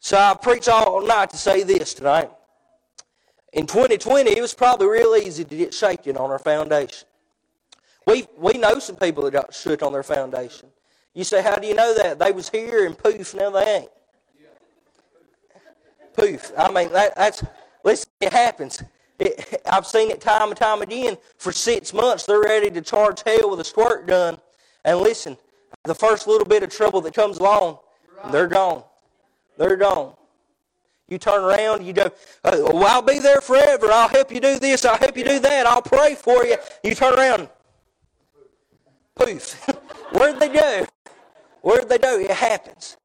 So 0.00 0.18
I 0.18 0.34
preach 0.34 0.68
all 0.68 1.06
night 1.06 1.30
to 1.30 1.36
say 1.36 1.62
this 1.62 1.94
tonight. 1.94 2.30
In 3.52 3.66
2020, 3.66 4.30
it 4.30 4.40
was 4.40 4.54
probably 4.54 4.86
real 4.86 5.16
easy 5.16 5.44
to 5.44 5.56
get 5.56 5.74
shaken 5.74 6.16
on 6.16 6.30
our 6.30 6.38
foundation. 6.38 7.06
We, 8.06 8.26
we 8.36 8.54
know 8.54 8.78
some 8.78 8.96
people 8.96 9.24
that 9.24 9.32
got 9.32 9.54
shook 9.54 9.82
on 9.82 9.92
their 9.92 10.02
foundation. 10.02 10.68
You 11.14 11.24
say, 11.24 11.42
how 11.42 11.56
do 11.56 11.66
you 11.66 11.74
know 11.74 11.94
that? 11.94 12.18
They 12.18 12.32
was 12.32 12.48
here 12.48 12.86
and 12.86 12.96
poof, 12.96 13.34
now 13.34 13.50
they 13.50 13.76
ain't. 13.76 13.90
Poof. 16.16 16.52
I 16.56 16.70
mean, 16.70 16.92
that, 16.92 17.14
that's, 17.16 17.44
listen, 17.84 18.08
it 18.20 18.32
happens. 18.32 18.82
It, 19.20 19.62
I've 19.66 19.86
seen 19.86 20.10
it 20.10 20.20
time 20.20 20.48
and 20.48 20.56
time 20.56 20.82
again. 20.82 21.16
For 21.36 21.52
six 21.52 21.92
months, 21.92 22.24
they're 22.24 22.40
ready 22.40 22.70
to 22.70 22.80
charge 22.80 23.22
hell 23.24 23.50
with 23.50 23.60
a 23.60 23.64
squirt 23.64 24.06
gun. 24.06 24.38
And 24.84 24.98
listen, 24.98 25.36
the 25.84 25.94
first 25.94 26.26
little 26.26 26.46
bit 26.46 26.62
of 26.62 26.70
trouble 26.70 27.00
that 27.02 27.14
comes 27.14 27.38
along, 27.38 27.78
they're 28.32 28.46
gone. 28.46 28.82
They're 29.58 29.76
gone. 29.76 30.14
You 31.08 31.18
turn 31.18 31.42
around, 31.42 31.84
you 31.84 31.92
go, 31.92 32.10
well, 32.44 32.86
I'll 32.86 33.02
be 33.02 33.18
there 33.18 33.40
forever. 33.40 33.90
I'll 33.90 34.08
help 34.08 34.32
you 34.32 34.40
do 34.40 34.58
this. 34.58 34.84
I'll 34.84 34.96
help 34.96 35.16
you 35.16 35.24
do 35.24 35.38
that. 35.40 35.66
I'll 35.66 35.82
pray 35.82 36.14
for 36.14 36.44
you. 36.46 36.56
You 36.84 36.94
turn 36.94 37.14
around, 37.14 37.48
poof. 39.16 39.54
Where'd 40.12 40.38
they 40.38 40.48
go? 40.48 40.86
Where'd 41.62 41.88
they 41.88 41.98
go? 41.98 42.18
It 42.18 42.30
happens. 42.30 42.96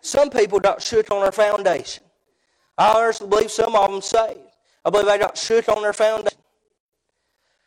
Some 0.00 0.30
people 0.30 0.60
got 0.60 0.82
shook 0.82 1.10
on 1.10 1.22
their 1.22 1.32
foundation. 1.32 2.04
I 2.78 2.92
honestly 2.92 3.28
believe 3.28 3.50
some 3.50 3.74
of 3.74 3.90
them 3.90 4.00
saved. 4.00 4.45
I 4.86 4.90
believe 4.90 5.06
they 5.06 5.18
got 5.18 5.36
shook 5.36 5.68
on 5.68 5.82
their 5.82 5.92
foundation. 5.92 6.38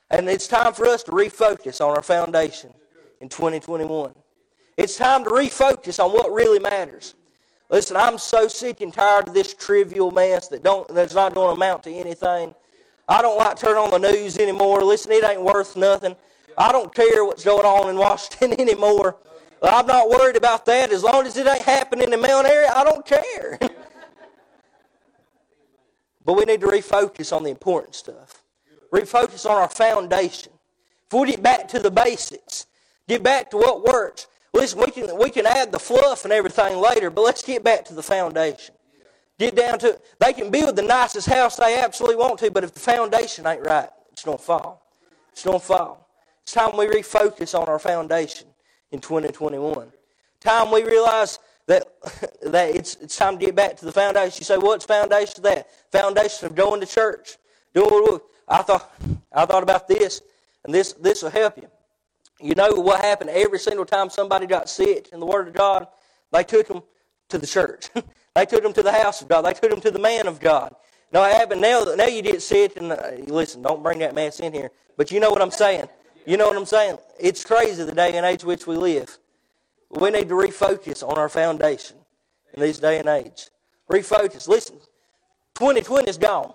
And 0.10 0.30
it's 0.30 0.48
time 0.48 0.74
for 0.74 0.88
us 0.88 1.04
to 1.04 1.12
refocus 1.12 1.82
on 1.82 1.96
our 1.96 2.02
foundation 2.02 2.74
in 3.20 3.28
2021. 3.28 4.14
It's 4.78 4.96
time 4.96 5.26
to 5.26 5.30
refocus 5.30 6.02
on 6.02 6.12
what 6.12 6.32
really 6.32 6.60
matters. 6.60 7.16
Listen, 7.70 7.98
I'm 7.98 8.18
so 8.18 8.48
sick 8.48 8.80
and 8.80 8.94
tired 8.94 9.28
of 9.28 9.34
this 9.34 9.54
trivial 9.54 10.12
mess 10.12 10.48
that 10.48 10.64
don't 10.64 10.88
that's 10.88 11.14
not 11.14 11.36
going 11.36 11.50
to 11.50 11.56
amount 11.56 11.84
to 11.84 11.92
anything. 11.92 12.56
I 13.08 13.22
don't 13.22 13.38
like 13.38 13.58
turning 13.58 13.84
on 13.84 14.02
the 14.02 14.12
news 14.12 14.38
anymore. 14.38 14.82
Listen, 14.82 15.12
it 15.12 15.24
ain't 15.24 15.44
worth 15.44 15.76
nothing. 15.76 16.16
I 16.58 16.72
don't 16.72 16.96
care 16.96 17.26
what's 17.26 17.44
going 17.44 17.66
on 17.66 17.90
in 17.90 17.98
Washington 17.98 18.54
anymore. 18.60 19.18
I'm 19.62 19.86
not 19.86 20.10
worried 20.10 20.38
about 20.38 20.66
that. 20.68 20.92
As 20.92 21.04
long 21.04 21.28
as 21.28 21.36
it 21.36 21.46
ain't 21.46 21.64
happening 21.64 22.06
in 22.06 22.12
the 22.12 22.28
Mount 22.28 22.48
area, 22.48 22.72
I 22.74 22.86
don't 22.86 23.06
care. 23.06 23.60
but 26.30 26.38
we 26.38 26.46
need 26.46 26.62
to 26.62 26.68
refocus 26.68 27.36
on 27.36 27.42
the 27.42 27.50
important 27.50 27.96
stuff. 27.96 28.44
Refocus 28.94 29.50
on 29.50 29.58
our 29.58 29.68
foundation. 29.68 30.52
If 31.08 31.20
we 31.20 31.32
get 31.32 31.42
back 31.42 31.68
to 31.70 31.80
the 31.80 31.90
basics, 31.90 32.68
get 33.08 33.24
back 33.24 33.50
to 33.50 33.58
what 33.58 33.82
works. 33.84 34.28
Listen, 34.54 34.80
we 34.80 34.92
can, 34.92 35.18
we 35.18 35.32
can 35.32 35.48
add 35.48 35.72
the 35.72 35.80
fluff 35.80 36.26
and 36.26 36.32
everything 36.32 36.78
later, 36.78 37.10
but 37.10 37.22
let's 37.24 37.42
get 37.42 37.64
back 37.64 37.84
to 37.86 37.96
the 37.96 38.04
foundation. 38.04 38.76
Get 39.40 39.56
down 39.56 39.80
to 39.80 40.00
They 40.20 40.34
can 40.34 40.52
build 40.52 40.76
the 40.76 40.84
nicest 40.84 41.28
house 41.28 41.56
they 41.56 41.80
absolutely 41.80 42.18
want 42.18 42.38
to, 42.42 42.52
but 42.52 42.64
if 42.64 42.76
the 42.76 42.80
foundation 42.80 43.48
ain't 43.48 43.66
right, 43.66 43.90
it's 44.12 44.24
going 44.24 44.38
to 44.38 44.44
fall. 44.44 44.86
It's 45.32 45.44
going 45.44 45.60
to 45.60 45.66
fall. 45.66 46.08
It's 46.44 46.54
time 46.54 46.78
we 46.78 46.86
refocus 46.86 47.60
on 47.60 47.68
our 47.68 47.80
foundation 47.80 48.50
in 48.92 49.00
2021. 49.00 49.92
Time 50.42 50.72
we 50.72 50.84
realize 50.84 51.40
that, 51.70 51.88
that 52.42 52.76
it's, 52.76 52.96
it's 52.96 53.16
time 53.16 53.38
to 53.38 53.46
get 53.46 53.56
back 53.56 53.78
to 53.78 53.86
the 53.86 53.92
foundation. 53.92 54.40
You 54.40 54.46
say, 54.46 54.58
what's 54.58 54.86
foundation 54.86 55.36
of 55.38 55.44
that? 55.44 55.68
Foundation 55.92 56.48
of 56.48 56.56
going 56.56 56.82
to 56.82 56.88
church. 56.88 57.38
Doing, 57.74 58.20
I 58.48 58.64
thought, 58.64 58.92
I 59.32 59.46
thought 59.46 59.62
about 59.62 59.88
this, 59.88 60.22
and 60.66 60.74
this, 60.74 60.94
this 60.94 61.22
will 61.22 61.30
help 61.30 61.58
you. 61.58 61.68
You 62.42 62.56
know 62.56 62.72
what 62.72 63.02
happened 63.02 63.30
every 63.30 63.60
single 63.60 63.86
time 63.86 64.10
somebody 64.10 64.48
got 64.48 64.68
sick 64.68 65.10
in 65.14 65.20
the 65.20 65.26
Word 65.26 65.48
of 65.48 65.54
God? 65.54 65.88
They 66.32 66.44
took 66.44 66.68
them 66.68 66.82
to 67.30 67.38
the 67.38 67.46
church. 67.46 67.90
they 68.36 68.46
took 68.46 68.64
them 68.64 68.74
to 68.74 68.82
the 68.82 68.92
house 68.92 69.22
of 69.22 69.28
God. 69.28 69.44
They 69.44 69.54
took 69.54 69.70
them 69.70 69.82
to 69.82 69.92
the 69.92 70.00
man 70.00 70.26
of 70.26 70.40
God. 70.40 70.74
Now, 71.14 71.24
it 71.26 71.36
happened 71.36 71.62
now, 71.62 71.84
now 71.96 72.06
you 72.06 72.24
get 72.24 72.42
sick, 72.42 72.78
and 72.78 72.92
uh, 72.92 73.12
listen, 73.28 73.62
don't 73.62 73.84
bring 73.84 74.00
that 74.00 74.16
mess 74.16 74.40
in 74.40 74.54
here. 74.54 74.72
But 74.98 75.12
you 75.12 75.20
know 75.20 75.30
what 75.30 75.42
I'm 75.42 75.52
saying. 75.52 75.88
You 76.26 76.38
know 76.38 76.48
what 76.48 76.58
I'm 76.58 76.66
saying? 76.66 76.98
It's 77.20 77.44
crazy 77.46 77.84
the 77.84 77.92
day 77.92 78.16
and 78.18 78.26
age 78.26 78.44
which 78.44 78.66
we 78.66 78.76
live. 78.76 79.20
We 79.90 80.12
need 80.12 80.30
to 80.30 80.36
refocus 80.36 81.08
on 81.08 81.18
our 81.18 81.30
foundation 81.30 81.98
in 82.54 82.62
this 82.62 82.80
day 82.80 83.00
and 83.00 83.08
age. 83.08 83.50
Refocus. 83.92 84.48
Listen, 84.48 84.78
2020 85.56 86.10
is 86.10 86.18
gone. 86.18 86.54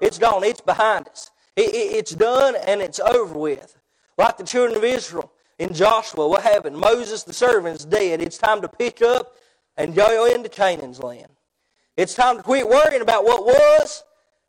It's 0.00 0.18
gone. 0.18 0.44
It's 0.44 0.60
behind 0.60 1.08
us. 1.08 1.30
It, 1.56 1.74
it, 1.74 1.96
it's 1.96 2.12
done 2.12 2.54
and 2.66 2.80
it's 2.80 3.00
over 3.00 3.36
with. 3.36 3.76
Like 4.16 4.36
the 4.36 4.44
children 4.44 4.76
of 4.76 4.84
Israel 4.84 5.32
in 5.58 5.74
Joshua, 5.74 6.28
what 6.28 6.42
happened? 6.42 6.76
Moses, 6.76 7.24
the 7.24 7.32
servant, 7.32 7.80
is 7.80 7.84
dead. 7.84 8.22
It's 8.22 8.38
time 8.38 8.60
to 8.62 8.68
pick 8.68 9.02
up 9.02 9.34
and 9.76 9.94
go 9.94 10.26
into 10.26 10.48
Canaan's 10.48 11.02
land. 11.02 11.28
It's 11.96 12.14
time 12.14 12.36
to 12.36 12.42
quit 12.44 12.68
worrying 12.68 13.02
about 13.02 13.24
what 13.24 13.44
was 13.44 14.04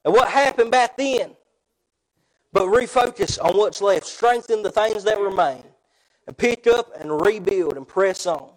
and 0.05 0.13
what 0.13 0.29
happened 0.29 0.69
back 0.69 0.97
then, 0.97 1.35
but 2.53 2.63
refocus 2.65 3.43
on 3.43 3.57
what's 3.57 3.81
left. 3.81 4.05
Strengthen 4.05 4.61
the 4.61 4.71
things 4.71 5.03
that 5.03 5.19
remain 5.19 5.63
and 6.29 6.37
pick 6.37 6.67
up 6.67 6.91
and 7.01 7.25
rebuild 7.25 7.75
and 7.75 7.87
press 7.87 8.27
on. 8.27 8.51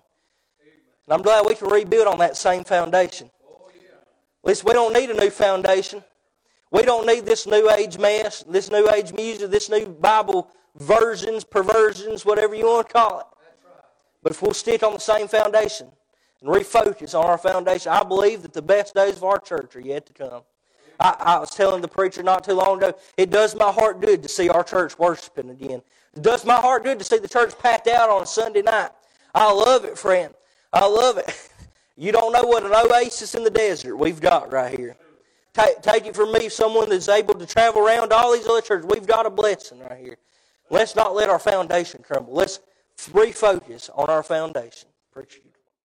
And 1.06 1.14
I'm 1.14 1.22
glad 1.22 1.46
we 1.48 1.54
can 1.54 1.68
rebuild 1.68 2.06
on 2.06 2.18
that 2.18 2.36
same 2.36 2.64
foundation. 2.64 3.30
Listen, 4.44 4.66
we 4.66 4.74
don't 4.74 4.92
need 4.92 5.08
a 5.08 5.14
new 5.14 5.30
foundation. 5.30 6.04
We 6.70 6.82
don't 6.82 7.06
need 7.06 7.24
this 7.24 7.46
new 7.46 7.70
age 7.70 7.96
mess, 7.96 8.44
this 8.46 8.70
new 8.70 8.90
age 8.90 9.14
music, 9.14 9.50
this 9.50 9.70
new 9.70 9.86
Bible 9.86 10.50
versions, 10.76 11.44
perversions, 11.44 12.26
whatever 12.26 12.54
you 12.54 12.66
want 12.66 12.88
to 12.88 12.92
call 12.92 13.20
it. 13.20 13.26
But 14.22 14.32
if 14.32 14.42
we'll 14.42 14.52
stick 14.52 14.82
on 14.82 14.92
the 14.92 15.00
same 15.00 15.26
foundation 15.26 15.88
and 16.42 16.50
refocus 16.50 17.18
on 17.18 17.24
our 17.24 17.38
foundation, 17.38 17.90
I 17.90 18.02
believe 18.02 18.42
that 18.42 18.52
the 18.52 18.60
best 18.60 18.94
days 18.94 19.16
of 19.16 19.24
our 19.24 19.38
church 19.38 19.76
are 19.76 19.80
yet 19.80 20.04
to 20.08 20.12
come. 20.12 20.42
I, 21.00 21.16
I, 21.18 21.38
was 21.38 21.54
telling 21.54 21.80
the 21.80 21.88
preacher 21.88 22.22
not 22.22 22.44
too 22.44 22.52
long 22.52 22.76
ago, 22.76 22.94
it 23.16 23.30
does 23.30 23.54
my 23.54 23.72
heart 23.72 24.02
good 24.02 24.22
to 24.22 24.28
see 24.28 24.50
our 24.50 24.62
church 24.62 24.98
worshiping 24.98 25.48
again. 25.48 25.80
It 26.14 26.22
does 26.22 26.44
my 26.44 26.56
heart 26.56 26.84
good 26.84 26.98
to 26.98 27.04
see 27.04 27.18
the 27.18 27.28
church 27.28 27.58
packed 27.58 27.88
out 27.88 28.10
on 28.10 28.22
a 28.22 28.26
Sunday 28.26 28.62
night. 28.62 28.90
I 29.34 29.50
love 29.52 29.84
it, 29.84 29.96
friend. 29.96 30.34
I 30.72 30.86
love 30.86 31.18
it. 31.18 31.48
You 31.94 32.10
don't 32.10 32.32
know 32.32 32.42
what 32.44 32.64
an 32.64 32.72
oasis 32.72 33.34
in 33.34 33.44
the 33.44 33.50
desert 33.50 33.96
we've 33.96 34.20
got 34.20 34.50
right 34.50 34.76
here. 34.76 34.96
Take, 35.52 35.82
take 35.82 36.06
it 36.06 36.16
from 36.16 36.32
me, 36.32 36.48
someone 36.48 36.88
that's 36.88 37.08
able 37.08 37.34
to 37.34 37.44
travel 37.44 37.86
around 37.86 38.14
all 38.14 38.32
these 38.32 38.46
other 38.46 38.62
churches. 38.62 38.86
We've 38.86 39.06
got 39.06 39.26
a 39.26 39.30
blessing 39.30 39.78
right 39.78 39.98
here. 39.98 40.16
Let's 40.70 40.96
not 40.96 41.14
let 41.14 41.28
our 41.28 41.38
foundation 41.38 42.02
crumble. 42.02 42.32
Let's 42.32 42.60
refocus 42.96 43.90
on 43.94 44.08
our 44.08 44.22
foundation. 44.22 44.88
Preacher. 45.12 45.40